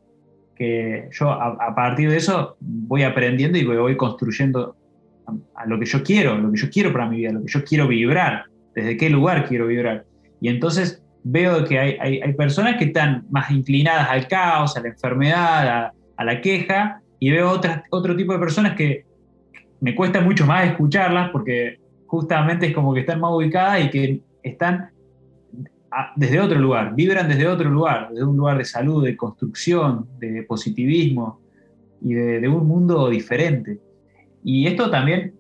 que 0.56 1.08
yo 1.12 1.30
a, 1.30 1.76
partir 1.76 2.10
de 2.10 2.18
eso 2.18 2.58
voy 2.60 3.04
aprendiendo 3.04 3.56
y 3.56 3.66
voy, 3.66 3.96
construyendo 3.96 4.76
a, 5.54 5.68
lo 5.68 5.78
que 5.78 5.86
yo 5.86 6.02
quiero, 6.02 6.40
lo 6.40 6.52
que 6.52 6.58
yo 6.58 6.72
quiero 6.72 6.92
para 6.92 7.08
mi 7.08 7.18
vida, 7.18 7.34
lo 7.34 7.42
que 7.42 7.52
yo 7.52 7.64
quiero 7.64 7.88
vibrar, 7.88 8.46
desde 8.74 8.98
qué 8.98 9.12
lugar 9.12 9.48
quiero 9.48 9.68
vibrar. 9.68 10.06
Y 10.42 10.50
entonces 10.50 11.04
veo 11.24 11.64
que 11.64 11.78
hay, 11.78 11.98
hay, 12.00 12.20
hay 12.22 12.34
personas 12.34 12.78
que 12.78 12.86
están 12.86 13.28
más 13.30 13.52
inclinadas 13.52 14.10
al 14.10 14.28
caos, 14.28 14.76
a 14.76 14.82
la 14.82 14.88
enfermedad, 14.88 15.68
a, 15.68 15.94
a 16.18 16.26
la 16.26 16.42
queja, 16.42 17.02
y 17.20 17.30
veo 17.30 17.52
otras, 17.52 17.84
otro 17.92 18.16
tipo 18.16 18.34
de 18.34 18.40
personas 18.40 18.76
que 18.76 19.06
me 19.82 19.94
cuesta 19.94 20.20
mucho 20.20 20.48
más 20.48 20.66
escucharlas 20.66 21.30
porque 21.30 21.78
justamente 22.08 22.68
es 22.68 22.74
como 22.74 22.94
que 22.94 23.02
están 23.02 23.20
más 23.20 23.32
ubicadas 23.34 23.86
y 23.86 23.90
que 23.90 24.22
están 24.42 24.90
desde 26.16 26.40
otro 26.40 26.60
lugar, 26.60 26.96
vibran 26.96 27.28
desde 27.28 27.48
otro 27.48 27.70
lugar, 27.70 28.10
desde 28.12 28.26
un 28.26 28.38
lugar 28.38 28.58
de 28.58 28.66
salud, 28.66 29.04
de 29.04 29.16
construcción, 29.16 30.08
de 30.20 30.44
positivismo 30.44 31.40
y 32.02 32.14
de, 32.14 32.48
un 32.48 32.68
mundo 32.68 33.10
diferente. 33.10 33.80
Y 34.44 34.68
esto 34.68 34.90
también 34.90 35.34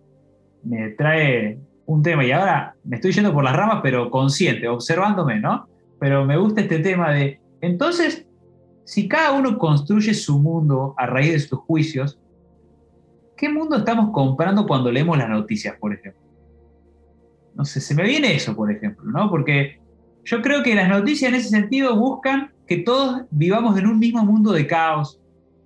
me 0.63 0.89
trae 0.91 1.59
un 1.85 2.01
tema, 2.01 2.25
y 2.25 2.31
ahora 2.31 2.75
me 2.83 2.97
estoy 2.97 3.11
yendo 3.11 3.33
por 3.33 3.43
las 3.43 3.55
ramas, 3.55 3.79
pero 3.81 4.09
consciente, 4.09 4.67
observándome, 4.67 5.39
¿no? 5.39 5.67
Pero 5.99 6.25
me 6.25 6.37
gusta 6.37 6.61
este 6.61 6.79
tema 6.79 7.11
de, 7.11 7.39
entonces, 7.61 8.25
si 8.83 9.07
cada 9.07 9.31
uno 9.31 9.57
construye 9.57 10.13
su 10.13 10.39
mundo 10.39 10.93
a 10.97 11.05
raíz 11.05 11.33
de 11.33 11.39
sus 11.39 11.59
juicios, 11.59 12.19
¿qué 13.37 13.49
mundo 13.49 13.77
estamos 13.77 14.11
comprando 14.11 14.65
cuando 14.65 14.91
leemos 14.91 15.17
las 15.17 15.29
noticias, 15.29 15.75
por 15.79 15.93
ejemplo? 15.93 16.26
No 17.57 17.65
sé, 17.65 17.81
se 17.81 17.95
me 17.95 18.03
viene 18.03 18.35
eso, 18.35 18.55
por 18.55 18.71
ejemplo, 18.71 19.03
¿no? 19.11 19.29
Porque 19.31 19.79
yo 20.23 20.41
creo 20.43 20.61
que 20.61 20.75
las 20.75 20.87
noticias 20.87 21.29
en 21.29 21.35
ese 21.35 21.49
sentido 21.49 21.95
buscan 21.95 22.51
que 22.67 22.77
todos 22.77 23.23
vivamos 23.31 23.79
en 23.79 23.87
un 23.87 23.97
mismo 23.97 24.23
mundo 24.23 24.51
de 24.51 24.67
caos 24.67 25.19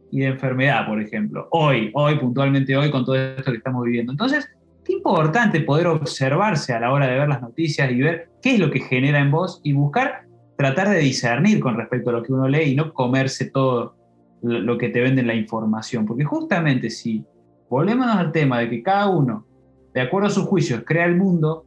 y 0.09 0.19
de 0.21 0.27
enfermedad, 0.27 0.87
por 0.87 1.01
ejemplo. 1.01 1.47
Hoy, 1.51 1.91
hoy, 1.93 2.17
puntualmente 2.17 2.77
hoy, 2.77 2.89
con 2.91 3.03
todo 3.03 3.15
esto 3.15 3.51
que 3.51 3.57
estamos 3.57 3.83
viviendo. 3.83 4.13
Entonces, 4.13 4.47
qué 4.85 4.93
importante 4.93 5.59
poder 5.61 5.87
observarse 5.87 6.73
a 6.73 6.79
la 6.79 6.93
hora 6.93 7.07
de 7.07 7.19
ver 7.19 7.27
las 7.27 7.41
noticias 7.41 7.91
y 7.91 8.01
ver 8.01 8.29
qué 8.41 8.53
es 8.53 8.59
lo 8.59 8.71
que 8.71 8.79
genera 8.79 9.19
en 9.19 9.31
vos 9.31 9.59
y 9.63 9.73
buscar 9.73 10.25
tratar 10.57 10.89
de 10.89 10.99
discernir 10.99 11.59
con 11.59 11.75
respecto 11.75 12.09
a 12.09 12.13
lo 12.13 12.23
que 12.23 12.31
uno 12.31 12.47
lee 12.47 12.71
y 12.71 12.75
no 12.75 12.93
comerse 12.93 13.49
todo 13.49 13.95
lo 14.41 14.77
que 14.77 14.89
te 14.89 15.01
venden 15.01 15.27
la 15.27 15.35
información. 15.35 16.05
Porque 16.05 16.23
justamente 16.23 16.89
si 16.89 17.25
volvemos 17.69 18.07
al 18.07 18.31
tema 18.31 18.59
de 18.59 18.69
que 18.69 18.83
cada 18.83 19.09
uno, 19.09 19.45
de 19.93 20.01
acuerdo 20.01 20.27
a 20.27 20.31
sus 20.31 20.45
juicios, 20.45 20.83
crea 20.85 21.05
el 21.05 21.17
mundo, 21.17 21.65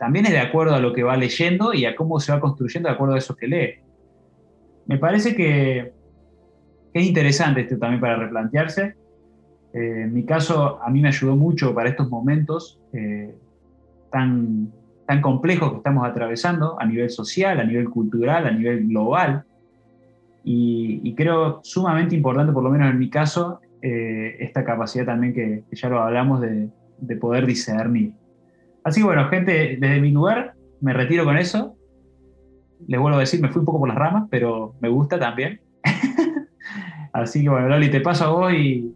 también 0.00 0.24
es 0.24 0.32
de 0.32 0.38
acuerdo 0.38 0.74
a 0.74 0.80
lo 0.80 0.94
que 0.94 1.02
va 1.02 1.14
leyendo 1.14 1.74
y 1.74 1.84
a 1.84 1.94
cómo 1.94 2.18
se 2.20 2.32
va 2.32 2.40
construyendo 2.40 2.88
de 2.88 2.94
acuerdo 2.94 3.16
a 3.16 3.18
eso 3.18 3.36
que 3.36 3.46
lee. 3.46 3.74
Me 4.86 4.96
parece 4.96 5.36
que, 5.36 5.92
es 6.94 7.06
interesante 7.06 7.60
esto 7.60 7.76
también 7.76 8.00
para 8.00 8.16
replantearse. 8.16 8.94
Eh, 9.74 10.02
en 10.04 10.14
mi 10.14 10.24
caso, 10.24 10.82
a 10.82 10.88
mí 10.88 11.02
me 11.02 11.08
ayudó 11.08 11.36
mucho 11.36 11.74
para 11.74 11.90
estos 11.90 12.08
momentos 12.08 12.80
eh, 12.94 13.34
tan, 14.10 14.72
tan 15.06 15.20
complejos 15.20 15.70
que 15.70 15.76
estamos 15.76 16.08
atravesando 16.08 16.80
a 16.80 16.86
nivel 16.86 17.10
social, 17.10 17.60
a 17.60 17.64
nivel 17.64 17.90
cultural, 17.90 18.46
a 18.46 18.50
nivel 18.52 18.88
global. 18.88 19.44
Y, 20.42 21.14
creo 21.14 21.60
sumamente 21.62 22.16
importante, 22.16 22.54
por 22.54 22.64
lo 22.64 22.70
menos 22.70 22.90
en 22.90 22.98
mi 22.98 23.10
caso, 23.10 23.60
eh, 23.82 24.36
esta 24.40 24.64
capacidad 24.64 25.04
también 25.04 25.34
que, 25.34 25.62
ya 25.72 25.90
lo 25.90 26.00
hablamos 26.00 26.40
de, 26.40 26.70
de 27.00 27.16
poder 27.16 27.44
discernir. 27.44 28.14
Así 28.84 29.00
que 29.00 29.06
bueno, 29.06 29.28
gente, 29.28 29.76
desde 29.78 30.00
mi 30.00 30.10
lugar 30.10 30.54
me 30.80 30.92
retiro 30.92 31.24
con 31.24 31.36
eso. 31.36 31.76
Les 32.86 32.98
vuelvo 32.98 33.18
a 33.18 33.20
decir, 33.20 33.40
me 33.40 33.48
fui 33.48 33.60
un 33.60 33.66
poco 33.66 33.80
por 33.80 33.88
las 33.88 33.98
ramas, 33.98 34.28
pero 34.30 34.74
me 34.80 34.88
gusta 34.88 35.18
también. 35.18 35.60
Así 37.12 37.42
que 37.42 37.48
bueno, 37.48 37.68
Loli, 37.68 37.90
te 37.90 38.00
paso 38.00 38.24
a 38.24 38.28
vos 38.30 38.52
y 38.52 38.94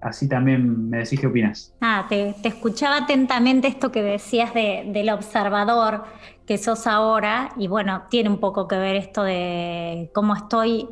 así 0.00 0.28
también 0.28 0.88
me 0.88 0.98
decís 0.98 1.20
qué 1.20 1.26
opinas. 1.26 1.74
Ah, 1.80 2.06
te, 2.08 2.34
escuchaba 2.44 2.98
atentamente 2.98 3.68
esto 3.68 3.92
que 3.92 4.02
decías 4.02 4.52
del 4.54 5.10
observador 5.10 6.04
que 6.46 6.58
sos 6.58 6.86
ahora 6.86 7.50
y 7.56 7.68
bueno, 7.68 8.04
tiene 8.10 8.28
un 8.28 8.38
poco 8.38 8.66
que 8.66 8.76
ver 8.76 8.96
esto 8.96 9.22
de 9.22 10.10
cómo 10.14 10.34
estoy, 10.34 10.88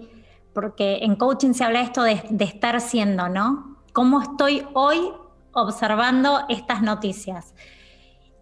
porque 0.55 0.99
en 1.03 1.17
coaching 1.17 1.53
se 1.53 1.65
habla 1.65 1.81
esto 1.81 2.03
de, 2.03 2.23
de 2.31 2.45
estar 2.45 2.81
siendo, 2.81 3.29
¿no? 3.29 3.79
¿Cómo 3.93 4.23
estoy 4.23 4.63
hoy 4.75 4.99
observando 5.53 6.41
estas 6.49 6.83
noticias? 6.83 7.55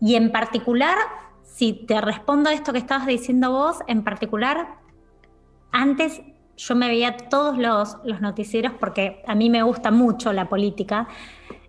Y 0.00 0.14
en 0.14 0.31
particular, 0.31 0.97
si 1.43 1.73
te 1.73 2.00
respondo 2.00 2.50
a 2.50 2.52
esto 2.52 2.73
que 2.73 2.78
estabas 2.78 3.07
diciendo 3.07 3.50
vos, 3.50 3.78
en 3.87 4.05
particular, 4.05 4.78
antes 5.73 6.23
yo 6.57 6.75
me 6.75 6.88
veía 6.88 7.17
todos 7.17 7.57
los, 7.57 8.21
noticieros 8.21 8.73
porque 8.78 9.23
a 9.26 9.35
mí 9.35 9.49
me 9.49 9.62
gusta 9.62 9.90
mucho 9.90 10.33
la 10.33 10.49
política, 10.49 11.09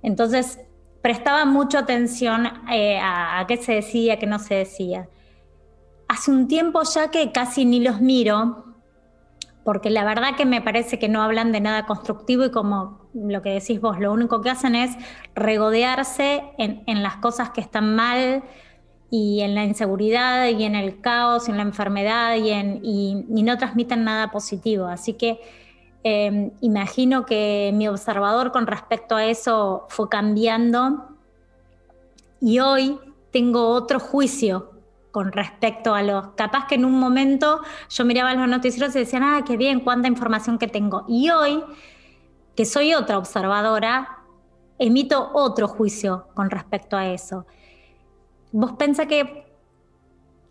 entonces 0.02 0.60
prestaba 1.02 1.46
mucha 1.46 1.80
atención 1.80 2.48
eh, 2.72 3.00
a, 3.02 3.46
qué 3.48 3.58
se 3.58 3.74
decía, 3.74 4.18
qué 4.20 4.26
no 4.26 4.40
se 4.40 4.56
decía. 4.56 5.08
Hace 6.08 6.32
un 6.32 6.48
tiempo 6.48 6.82
ya 6.84 7.12
que 7.12 7.32
casi 7.32 7.66
ni 7.66 7.80
los 7.80 8.02
miro, 8.02 8.69
porque 9.70 9.92
la 9.92 10.04
verdad 10.04 10.36
que 10.36 10.48
me 10.48 10.62
parece 10.62 10.98
que 10.98 11.08
no 11.08 11.22
hablan 11.22 11.52
de 11.52 11.62
nada 11.62 11.86
constructivo 11.86 12.44
y 12.44 12.50
como 12.50 13.08
lo 13.14 13.44
que 13.44 13.52
decís 13.52 13.80
vos, 13.80 14.00
lo 14.00 14.12
único 14.12 14.42
que 14.42 14.50
hacen 14.50 14.74
es 14.74 14.98
regodearse 15.36 16.42
en, 16.58 16.82
en 16.88 17.04
las 17.04 17.18
cosas 17.18 17.52
que 17.52 17.62
están 17.62 17.96
mal, 17.96 18.42
y 19.12 19.42
en 19.42 19.54
la 19.54 19.64
inseguridad 19.66 20.48
y 20.48 20.64
en 20.64 20.74
el 20.74 21.02
caos 21.02 21.48
y 21.48 21.52
en 21.52 21.58
la 21.58 21.64
enfermedad 21.64 22.36
y, 22.38 22.50
en, 22.50 22.80
y, 22.84 23.44
no 23.44 23.58
transmiten 23.60 24.04
nada 24.06 24.32
positivo. 24.32 24.88
Así 24.88 25.14
que 25.14 25.40
em, 26.02 26.50
imagino 26.62 27.28
que 27.28 27.70
mi 27.76 27.88
observador 27.88 28.52
con 28.52 28.66
respecto 28.66 29.16
a 29.16 29.26
eso 29.26 29.86
fue 29.90 30.10
cambiando 30.10 31.10
y 32.42 32.58
hoy 32.58 32.98
tengo 33.30 33.68
otro 33.70 34.00
juicio 34.00 34.79
con 35.12 35.32
respecto 35.32 35.96
a 35.96 36.04
los, 36.04 36.28
capaz 36.36 36.68
que 36.68 36.76
en 36.76 36.86
un 36.86 37.00
momento 37.00 37.62
yo 37.90 38.06
miraba 38.06 38.34
los 38.34 38.48
noticieros 38.48 38.96
y 38.96 39.00
decía, 39.00 39.20
ah, 39.22 39.44
qué 39.46 39.58
bien, 39.58 39.80
cuánta 39.80 40.08
información 40.08 40.58
que 40.58 40.68
tengo. 40.68 41.06
Y 41.08 41.30
hoy, 41.30 41.64
que 42.56 42.66
soy 42.66 42.94
otra 42.94 43.18
observadora, 43.18 44.20
emito 44.78 45.32
otro 45.34 45.68
juicio 45.68 46.28
con 46.34 46.50
respecto 46.50 46.96
a 46.96 47.08
eso 47.08 47.46
vos 48.52 48.74
pensás 48.74 49.08
que 49.08 49.46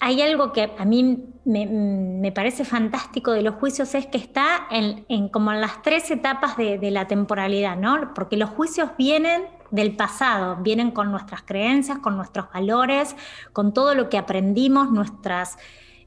hay 0.01 0.23
algo 0.23 0.53
que 0.53 0.71
a 0.79 0.85
mí 0.85 1.25
me, 1.45 2.31
parece 2.33 2.65
fantástico 2.65 3.33
de 3.33 3.43
los 3.43 3.57
juicios, 3.57 3.95
es 3.97 4.07
que 4.07 4.19
está 4.19 4.69
en, 4.71 5.29
como 5.29 5.53
en 5.53 5.61
las 5.61 5.83
tres 5.83 6.11
etapas 6.11 6.57
de, 6.57 6.79
la 6.93 7.09
temporalidad, 7.09 7.77
¿no? 7.77 8.15
Porque 8.15 8.37
los 8.37 8.51
juicios 8.51 8.91
vienen 8.97 9.43
del 9.71 9.97
pasado, 9.97 10.57
vienen 10.57 10.91
con 10.91 11.11
nuestras 11.11 11.43
creencias, 11.43 11.99
con 11.99 12.17
nuestros 12.17 12.51
valores, 12.53 13.17
con 13.53 13.73
todo 13.73 13.95
lo 13.95 14.09
que 14.09 14.19
aprendimos, 14.19 14.91
nuestras 14.91 15.59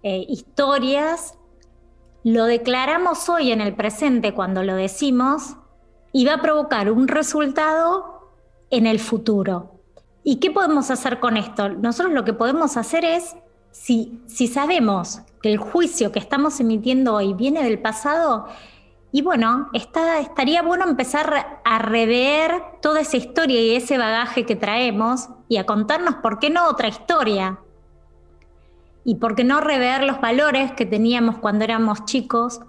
eh, 0.04 0.26
historias. 0.28 1.38
Lo 2.24 2.46
declaramos 2.46 3.30
hoy 3.30 3.52
en 3.52 3.62
el 3.62 3.76
presente 3.76 4.34
cuando 4.34 4.64
lo 4.64 4.76
decimos 4.76 5.56
y 6.12 6.26
va 6.26 6.36
a 6.36 6.42
provocar 6.42 6.92
un 6.92 7.08
resultado 7.08 8.30
en 8.70 8.88
el 8.88 9.00
futuro. 9.00 9.80
¿Y 10.24 10.38
qué 10.38 10.52
podemos 10.52 10.92
hacer 10.92 11.20
con 11.20 11.38
esto? 11.38 11.70
Nosotros 11.70 12.14
lo 12.14 12.24
que 12.24 12.34
podemos 12.34 12.78
hacer 12.78 13.06
es, 13.06 13.36
si, 13.72 14.22
si 14.28 14.48
sabemos 14.48 15.22
que 15.42 15.52
el 15.52 15.58
juicio 15.58 16.12
que 16.12 16.20
estamos 16.20 16.60
emitiendo 16.60 17.16
hoy 17.16 17.34
viene 17.34 17.64
del 17.64 17.80
pasado, 17.80 18.48
y 19.14 19.22
bueno, 19.22 19.70
estaría 19.74 20.62
bueno 20.62 20.86
empezar 20.86 21.60
a 21.66 21.80
rever 21.80 22.62
toda 22.82 23.02
esa 23.02 23.18
historia 23.18 23.60
y 23.60 23.76
ese 23.76 23.98
bagaje 23.98 24.46
que 24.46 24.56
traemos 24.56 25.28
y 25.50 25.58
a 25.58 25.66
contarnos 25.66 26.16
por 26.16 26.40
qué 26.40 26.50
no 26.50 26.70
otra 26.70 26.88
historia. 26.88 27.60
Y 29.04 29.16
por 29.16 29.36
qué 29.36 29.44
no 29.44 29.60
rever 29.60 30.04
los 30.04 30.22
valores 30.22 30.72
que 30.74 30.86
teníamos 30.86 31.40
cuando 31.40 31.66
éramos 31.66 32.06
chicos 32.06 32.62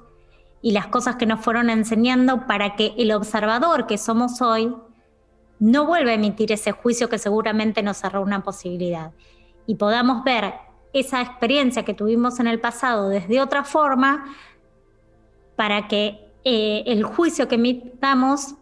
y 0.63 0.73
las 0.73 0.89
cosas 0.89 1.17
que 1.17 1.27
nos 1.27 1.41
fueron 1.41 1.71
enseñando 1.71 2.47
para 2.47 2.75
que 2.75 2.95
el 2.97 3.13
observador 3.13 3.87
que 3.87 3.99
somos 3.99 4.41
hoy 4.41 4.75
no 5.61 5.87
vuelva 5.87 6.11
a 6.11 6.15
emitir 6.15 6.51
ese 6.51 6.73
juicio 6.73 7.09
que 7.09 7.19
seguramente 7.19 7.83
nos 7.83 7.99
cerró 7.99 8.23
una 8.23 8.43
posibilidad 8.43 9.13
y 9.67 9.77
podamos 9.77 10.25
ver 10.25 10.55
esa 10.93 11.21
experiencia 11.21 11.85
que 11.85 11.95
tuvimos 11.95 12.41
en 12.41 12.47
el 12.47 12.61
pasado 12.61 13.09
desde 13.09 13.41
otra 13.41 13.63
forma 13.63 14.25
para 15.57 15.87
que 15.89 16.22
eh, 16.45 16.83
el 16.87 17.05
juicio 17.05 17.49
que 17.49 17.57
emitamos, 17.57 18.55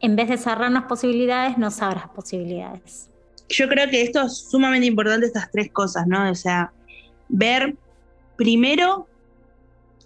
en 0.00 0.16
vez 0.16 0.28
de 0.28 0.38
cerrarnos 0.38 0.84
posibilidades, 0.84 1.58
nos 1.58 1.82
abra 1.82 2.10
posibilidades. 2.14 3.10
Yo 3.48 3.68
creo 3.68 3.88
que 3.88 4.02
esto 4.02 4.22
es 4.22 4.48
sumamente 4.50 4.86
importante, 4.86 5.26
estas 5.26 5.50
tres 5.50 5.70
cosas, 5.70 6.06
¿no? 6.06 6.30
O 6.30 6.34
sea, 6.34 6.72
ver 7.28 7.76
primero 8.36 9.08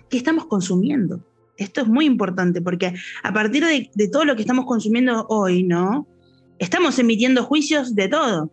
qué 0.09 0.17
estamos 0.17 0.47
consumiendo. 0.47 1.21
Esto 1.57 1.83
es 1.83 1.89
muy 1.89 2.07
importante 2.07 2.63
porque 2.63 2.95
a 3.23 3.33
partir 3.33 3.65
de, 3.65 3.91
de 3.95 4.09
todo 4.09 4.25
lo 4.25 4.37
que 4.37 4.43
estamos 4.43 4.65
consumiendo 4.65 5.27
hoy, 5.29 5.63
¿no? 5.63 6.07
estamos 6.63 6.97
emitiendo 7.01 7.43
juicios 7.43 7.97
de 7.97 8.07
todo. 8.07 8.53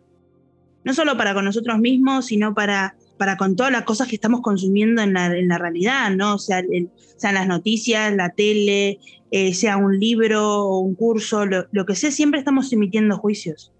No 0.84 0.93
solo 0.95 1.15
para 1.15 1.36
con 1.36 1.45
nosotros 1.45 1.78
mismos, 1.78 2.26
sino 2.26 2.56
para, 2.56 2.95
para 3.19 3.36
con 3.36 3.58
todas 3.58 3.71
las 3.71 3.84
cosas 3.84 4.08
que 4.08 4.15
estamos 4.15 4.39
consumiendo 4.41 5.01
en 5.01 5.13
la, 5.13 5.58
realidad, 5.58 6.10
¿no? 6.10 6.39
Sea, 6.39 6.63
sean 7.17 7.36
las 7.36 7.47
noticias, 7.47 8.15
la 8.15 8.29
tele, 8.29 8.99
eh, 9.29 9.53
sea 9.53 9.75
un 9.75 9.99
libro 9.99 10.63
o 10.63 10.79
un 10.79 10.95
curso, 10.95 11.45
lo, 11.45 11.86
que 11.86 11.95
sea, 11.95 12.12
siempre 12.12 12.39
estamos 12.39 12.71
emitiendo 12.71 13.17
juicios, 13.17 13.73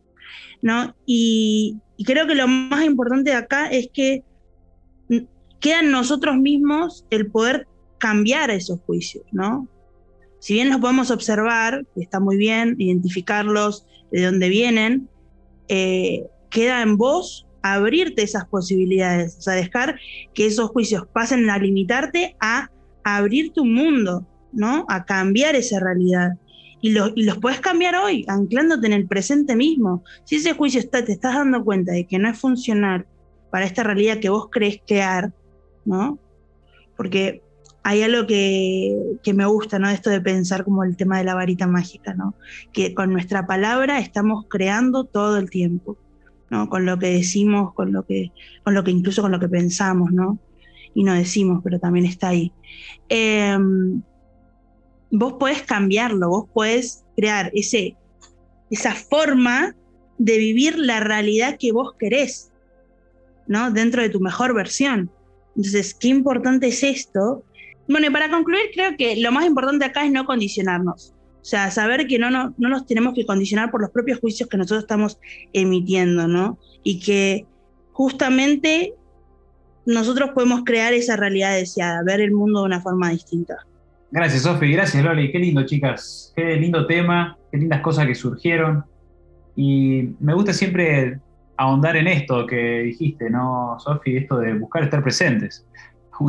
¿no? 0.62 0.94
Y, 1.06 1.78
y 1.96 2.04
creo 2.04 2.28
que 2.28 2.36
lo 2.36 2.50
más 2.50 2.84
importante 2.84 3.32
de 3.32 3.38
acá 3.38 3.68
es 3.68 3.90
que 3.94 4.24
queda 5.62 5.80
en 5.80 5.92
nosotros 5.92 6.36
mismos 6.36 7.06
el 7.10 7.32
poder 7.32 7.66
cambiar 7.98 8.52
esos 8.52 8.82
juicios, 8.82 9.24
¿no? 9.32 9.70
Si 10.40 10.54
bien 10.54 10.70
los 10.70 10.82
podemos 10.82 11.12
observar, 11.12 11.86
está 11.96 12.20
muy 12.20 12.36
bien, 12.36 12.76
identificarlos, 12.78 13.86
de 14.12 14.26
dónde 14.26 14.50
vienen, 14.50 15.08
eh, 15.70 16.26
queda 16.50 16.82
en 16.82 16.98
vos 16.98 17.46
abrirte 17.62 18.24
esas 18.24 18.46
posibilidades, 18.46 19.38
o 19.38 19.42
sea, 19.42 19.54
dejar 19.54 20.00
que 20.34 20.46
esos 20.46 20.70
juicios 20.70 21.06
pasen 21.14 21.50
a 21.50 21.58
limitarte 21.58 22.36
a, 22.40 22.70
abrir 23.04 23.54
tu 23.54 23.66
mundo, 23.66 24.28
¿no? 24.52 24.86
A 24.88 25.06
cambiar 25.06 25.56
esa 25.56 25.80
realidad. 25.80 26.34
Y, 26.82 26.92
los 26.92 27.38
puedes 27.42 27.60
cambiar 27.60 27.96
hoy, 27.96 28.24
anclándote 28.28 28.88
en 28.88 28.94
el 28.94 29.08
presente 29.08 29.56
mismo. 29.56 30.04
Si 30.26 30.36
ese 30.36 30.54
juicio 30.54 30.80
está, 30.80 31.04
te 31.04 31.14
estás 31.14 31.36
dando 31.36 31.64
cuenta 31.64 31.94
de 31.94 32.06
que 32.06 32.20
no 32.20 32.30
es 32.30 32.38
funcional 32.38 33.08
para 33.50 33.66
esta 33.66 33.84
realidad 33.84 34.20
que 34.20 34.30
vos 34.30 34.50
crees 34.52 34.80
crear, 34.86 35.34
¿no? 35.86 36.20
Porque 36.96 37.42
hay 37.84 38.04
algo 38.04 38.28
que, 38.28 39.34
me 39.34 39.46
gusta, 39.46 39.80
¿no? 39.80 39.90
Esto 39.90 40.10
de 40.10 40.22
pensar 40.22 40.64
como 40.64 40.84
el 40.84 40.96
tema 40.98 41.18
de 41.18 41.24
la 41.24 41.36
varita 41.36 41.68
mágica, 41.68 42.14
¿no? 42.14 42.36
Que 42.74 42.94
con 42.94 43.12
nuestra 43.12 43.48
palabra 43.48 44.00
estamos 44.00 44.46
creando 44.50 45.06
todo 45.06 45.38
el 45.38 45.50
tiempo, 45.50 45.98
¿no? 46.50 46.70
Con 46.70 46.86
lo 46.86 46.98
que 46.98 47.08
decimos, 47.08 47.74
con 47.74 47.92
lo 47.92 48.04
que, 48.06 48.32
con 48.64 48.74
lo 48.74 48.84
que 48.84 48.92
incluso 48.92 49.22
con 49.22 49.32
lo 49.32 49.40
que 49.40 49.50
pensamos, 49.50 50.12
¿no? 50.12 50.40
Y 50.94 51.04
no 51.04 51.14
decimos, 51.14 51.62
pero 51.64 51.80
también 51.80 52.06
está 52.06 52.30
ahí. 52.30 52.52
Em, 53.10 54.02
vos 55.12 55.34
podés 55.34 55.62
cambiarlo, 55.64 56.30
vos 56.30 56.50
podés 56.54 57.04
crear 57.16 57.52
ese, 57.54 57.96
esa 58.72 58.94
forma 58.94 59.76
de 60.18 60.38
vivir 60.38 60.78
la 60.78 61.00
realidad 61.00 61.58
que 61.60 61.72
vos 61.72 61.94
querés, 61.98 62.52
¿no? 63.48 63.72
Dentro 63.72 64.02
de 64.02 64.10
tu 64.10 64.20
mejor 64.20 64.54
versión. 64.54 65.12
Entonces, 65.56 65.94
qué 65.94 66.08
importante 66.10 66.68
es 66.68 66.84
esto 66.84 67.44
bueno, 67.90 68.06
y 68.06 68.10
para 68.12 68.30
concluir, 68.30 68.70
creo 68.72 68.96
que 68.96 69.16
lo 69.16 69.32
más 69.32 69.48
importante 69.48 69.84
acá 69.84 70.06
es 70.06 70.12
no 70.12 70.24
condicionarnos. 70.26 71.16
O 71.42 71.46
sea, 71.46 71.72
saber 71.72 72.08
que 72.08 72.20
no, 72.20 72.30
no, 72.30 72.54
no 72.58 72.70
nos 72.70 72.86
tenemos 72.86 73.14
que 73.14 73.26
condicionar 73.26 73.72
por 73.72 73.82
los 73.82 73.92
propios 73.92 74.20
juicios 74.20 74.50
que 74.50 74.58
nosotros 74.58 74.84
estamos 74.84 75.20
emitiendo, 75.54 76.28
¿no? 76.28 76.58
Y 76.84 77.00
que 77.00 77.46
justamente 77.94 78.94
nosotros 79.86 80.32
podemos 80.36 80.64
crear 80.66 80.94
esa 80.94 81.16
realidad 81.16 81.56
deseada, 81.56 82.04
ver 82.04 82.22
el 82.22 82.32
mundo 82.32 82.62
de 82.62 82.66
una 82.68 82.82
forma 82.82 83.10
distinta. 83.10 83.58
Gracias, 84.12 84.44
Sofi. 84.44 84.72
Gracias, 84.72 85.04
Loli. 85.04 85.32
Qué 85.32 85.40
lindo, 85.40 85.66
chicas. 85.66 86.34
Qué 86.36 86.56
lindo 86.56 86.86
tema, 86.88 87.38
qué 87.52 87.58
lindas 87.58 87.82
cosas 87.82 88.08
que 88.08 88.16
surgieron. 88.16 88.84
Y 89.56 90.10
me 90.20 90.34
gusta 90.34 90.54
siempre 90.54 91.20
ahondar 91.58 91.96
en 91.98 92.08
esto 92.08 92.46
que 92.46 92.80
dijiste, 92.80 93.30
¿no, 93.30 93.78
Sofi? 93.80 94.18
Esto 94.18 94.38
de 94.40 94.54
buscar 94.54 94.84
estar 94.84 95.04
presentes. 95.04 95.66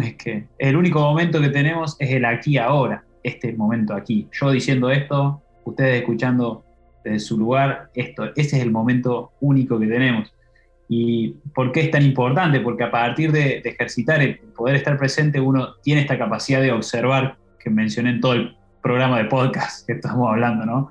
Es 0.05 0.15
que 0.15 0.47
el 0.59 0.77
único 0.77 1.01
momento 1.01 1.41
que 1.41 1.49
tenemos 1.49 1.97
es 1.99 2.11
el 2.11 2.25
aquí 2.25 2.57
ahora, 2.57 3.03
este 3.23 3.53
momento 3.53 3.95
aquí. 3.95 4.29
Yo 4.33 4.51
diciendo 4.51 4.91
esto, 4.91 5.43
ustedes 5.65 6.01
escuchando 6.01 6.65
desde 7.05 7.21
su 7.21 7.39
lugar, 7.39 7.91
esto, 7.95 8.27
ese 8.37 8.57
es 8.57 8.63
el 8.63 8.71
momento 8.71 9.33
único 9.41 9.79
que 9.79 9.87
tenemos. 9.87 10.33
¿Y 10.89 11.37
por 11.55 11.73
qué 11.73 11.83
es 11.83 11.91
tan 11.91 12.03
importante? 12.03 12.61
Porque 12.61 12.85
a 12.85 12.91
partir 12.91 13.31
de, 13.33 13.61
de 13.63 13.71
ejercitar 13.71 14.21
el 14.23 14.39
poder 14.39 14.77
estar 14.77 14.99
presente, 14.99 15.41
uno 15.41 15.75
tiene 15.83 16.01
esta 16.01 16.19
capacidad 16.19 16.61
de 16.61 16.73
observar, 16.73 17.37
que 17.59 17.71
mencioné 17.71 18.11
en 18.11 18.21
todo 18.21 18.33
el 18.33 18.57
programa 18.83 19.19
de 19.19 19.25
podcast 19.27 19.87
que 19.87 19.93
estamos 19.95 20.29
hablando, 20.29 20.67
¿no? 20.67 20.91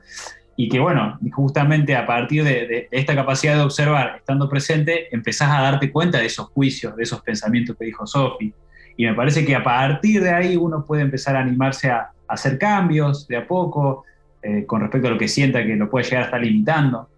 Y 0.55 0.67
que 0.67 0.79
bueno, 0.79 1.17
justamente 1.31 1.95
a 1.95 2.05
partir 2.05 2.43
de, 2.43 2.87
esta 2.91 3.15
capacidad 3.15 3.55
de 3.55 3.61
observar, 3.61 4.17
estando 4.17 4.49
presente, 4.49 5.13
empezás 5.13 5.49
a 5.49 5.61
darte 5.61 5.91
cuenta 5.91 6.17
de 6.17 6.25
esos 6.25 6.49
juicios, 6.49 6.95
de 6.95 7.03
esos 7.03 7.21
pensamientos 7.21 7.77
que 7.77 7.85
dijo 7.85 8.05
Sofi. 8.05 8.53
Y 8.97 9.05
me 9.05 9.13
parece 9.13 9.45
que 9.45 9.55
a 9.55 9.63
partir 9.63 10.21
de 10.21 10.31
ahí 10.31 10.57
uno 10.57 10.85
puede 10.85 11.03
empezar 11.03 11.37
a 11.37 11.39
animarse 11.39 11.89
a, 11.89 12.11
hacer 12.29 12.57
cambios 12.57 13.27
de 13.27 13.37
a 13.37 13.47
poco, 13.47 14.05
eh, 14.41 14.65
con 14.65 14.81
respecto 14.81 15.07
a 15.07 15.11
lo 15.11 15.17
que 15.17 15.27
sienta 15.27 15.65
que 15.65 15.75
lo 15.75 15.89
puede 15.89 16.05
llegar 16.05 16.23
a 16.23 16.25
estar 16.25 16.41
limitando, 16.41 17.09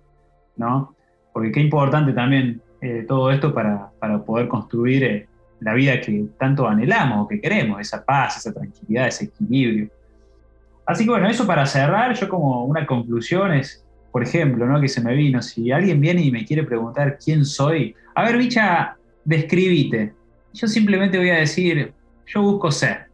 ¿no? 0.58 0.96
Porque 1.32 1.52
qué 1.52 1.60
importante 1.60 2.14
también 2.14 2.62
eh, 2.82 3.06
todo 3.08 3.30
esto 3.32 3.54
para, 3.54 3.92
para 4.00 4.24
poder 4.24 4.48
construir 4.48 5.04
eh, 5.04 5.28
la 5.60 5.76
vida 5.76 6.02
que 6.02 6.26
tanto 6.40 6.68
anhelamos 6.68 7.26
o 7.26 7.28
que 7.28 7.40
queremos, 7.40 7.80
esa 7.80 8.04
paz, 8.04 8.38
esa 8.38 8.52
tranquilidad, 8.52 9.08
ese 9.08 9.26
equilibrio. 9.26 9.90
Así 10.86 11.04
que 11.04 11.12
bueno, 11.12 11.30
eso 11.30 11.46
para 11.46 11.66
cerrar, 11.68 12.16
yo 12.16 12.28
como 12.28 12.66
una 12.66 12.88
conclusión 12.88 13.54
es, 13.54 13.86
por 14.12 14.24
ejemplo, 14.24 14.66
¿no? 14.66 14.82
que 14.82 14.88
se 14.88 15.00
me 15.02 15.14
vino, 15.14 15.42
si 15.42 15.72
alguien 15.72 16.02
viene 16.02 16.24
y 16.24 16.32
me 16.32 16.44
quiere 16.44 16.64
preguntar 16.64 17.20
quién 17.24 17.46
soy, 17.46 17.96
a 18.16 18.24
ver, 18.24 18.38
bicha, 18.38 18.98
describite. 19.24 20.14
Yo 20.54 20.68
simplemente 20.68 21.20
voy 21.20 21.30
a 21.30 21.36
decir, 21.36 21.94
yo 22.26 22.42
busco 22.42 22.72
ser, 22.72 23.11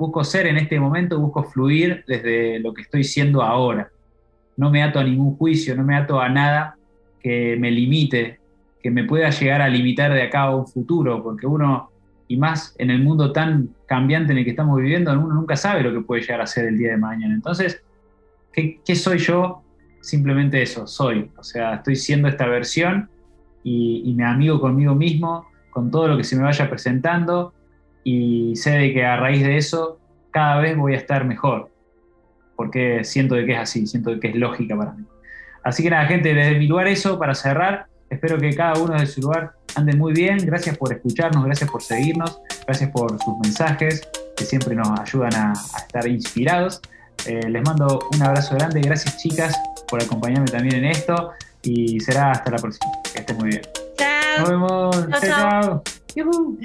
busco 0.00 0.24
ser 0.24 0.46
en 0.46 0.56
este 0.56 0.80
momento, 0.80 1.20
busco 1.20 1.44
fluir 1.44 2.04
desde 2.08 2.58
lo 2.58 2.72
que 2.72 2.82
estoy 2.82 3.04
siendo 3.04 3.42
ahora. 3.42 3.90
No 4.56 4.70
me 4.70 4.82
ato 4.82 4.98
a 4.98 5.04
ningún 5.04 5.36
juicio, 5.36 5.76
no 5.76 5.84
me 5.84 5.94
ato 5.94 6.18
a 6.18 6.30
nada 6.30 6.76
que 7.22 7.56
me 7.58 7.70
limite, 7.70 8.40
que 8.82 8.90
me 8.90 9.04
pueda 9.04 9.28
llegar 9.28 9.60
a 9.60 9.68
limitar 9.68 10.12
de 10.14 10.22
acá 10.22 10.40
a 10.44 10.56
un 10.56 10.66
futuro, 10.66 11.22
porque 11.22 11.46
uno 11.46 11.90
y 12.28 12.38
más 12.38 12.74
en 12.78 12.90
el 12.90 13.02
mundo 13.02 13.30
tan 13.30 13.74
cambiante 13.86 14.32
en 14.32 14.38
el 14.38 14.44
que 14.44 14.50
estamos 14.50 14.78
viviendo, 14.78 15.12
uno 15.12 15.34
nunca 15.34 15.54
sabe 15.54 15.82
lo 15.82 15.92
que 15.92 16.00
puede 16.00 16.22
llegar 16.22 16.40
a 16.40 16.46
ser 16.46 16.64
el 16.66 16.78
día 16.78 16.92
de 16.92 16.96
mañana. 16.96 17.34
Entonces, 17.34 17.82
¿qué, 18.54 18.96
soy 18.96 19.18
yo? 19.18 19.62
Simplemente 20.00 20.62
eso, 20.62 20.86
soy. 20.86 21.30
O 21.36 21.42
sea, 21.42 21.74
estoy 21.74 21.96
siendo 21.96 22.26
esta 22.26 22.46
versión 22.46 23.10
y, 23.62 24.14
me 24.16 24.24
amigo 24.24 24.60
conmigo 24.60 24.94
mismo, 24.94 25.46
con 25.68 25.90
todo 25.90 26.08
lo 26.08 26.16
que 26.16 26.24
se 26.24 26.36
me 26.36 26.42
vaya 26.42 26.70
presentando 26.70 27.52
y 28.04 28.56
sé 28.56 28.70
de 28.70 28.92
que 28.92 29.04
a 29.04 29.16
raíz 29.16 29.42
de 29.42 29.56
eso 29.56 29.98
cada 30.30 30.60
vez 30.60 30.76
voy 30.76 30.94
a 30.94 30.96
estar 30.96 31.24
mejor, 31.24 31.70
porque 32.56 33.04
siento 33.04 33.34
de 33.34 33.46
que 33.46 33.52
es 33.52 33.58
así, 33.58 33.86
siento 33.86 34.10
de 34.10 34.20
que 34.20 34.28
es 34.28 34.36
lógica 34.36 34.76
para 34.76 34.92
mí. 34.92 35.04
Así 35.62 35.82
que 35.82 35.90
nada, 35.90 36.06
gente, 36.06 36.34
desde 36.34 36.58
mi 36.58 36.66
lugar 36.66 36.88
eso, 36.88 37.18
para 37.18 37.34
cerrar, 37.34 37.86
espero 38.08 38.38
que 38.38 38.54
cada 38.54 38.80
uno 38.80 38.98
de 38.98 39.06
su 39.06 39.20
lugar 39.20 39.52
anden 39.76 39.98
muy 39.98 40.12
bien. 40.12 40.38
Gracias 40.38 40.76
por 40.76 40.92
escucharnos, 40.92 41.44
gracias 41.44 41.70
por 41.70 41.82
seguirnos, 41.82 42.40
gracias 42.66 42.90
por 42.90 43.10
sus 43.22 43.38
mensajes 43.42 44.08
que 44.36 44.44
siempre 44.44 44.74
nos 44.74 44.98
ayudan 44.98 45.34
a, 45.34 45.52
estar 45.52 46.06
inspirados. 46.06 46.80
Eh, 47.26 47.48
les 47.48 47.62
mando 47.62 47.98
un 48.12 48.22
abrazo 48.22 48.54
grande. 48.54 48.80
Gracias, 48.80 49.18
chicas, 49.18 49.60
por 49.88 50.02
acompañarme 50.02 50.46
también 50.46 50.76
en 50.76 50.86
esto. 50.86 51.32
Y 51.62 52.00
será 52.00 52.30
hasta 52.30 52.50
la 52.50 52.56
próxima. 52.56 52.90
Que 53.12 53.20
estén 53.20 53.36
muy 53.36 53.50
bien. 53.50 53.62
Chao. 53.96 54.38
Nos 54.38 54.48
vemos. 54.48 55.08
chao. 55.20 55.82
chao. 56.14 56.56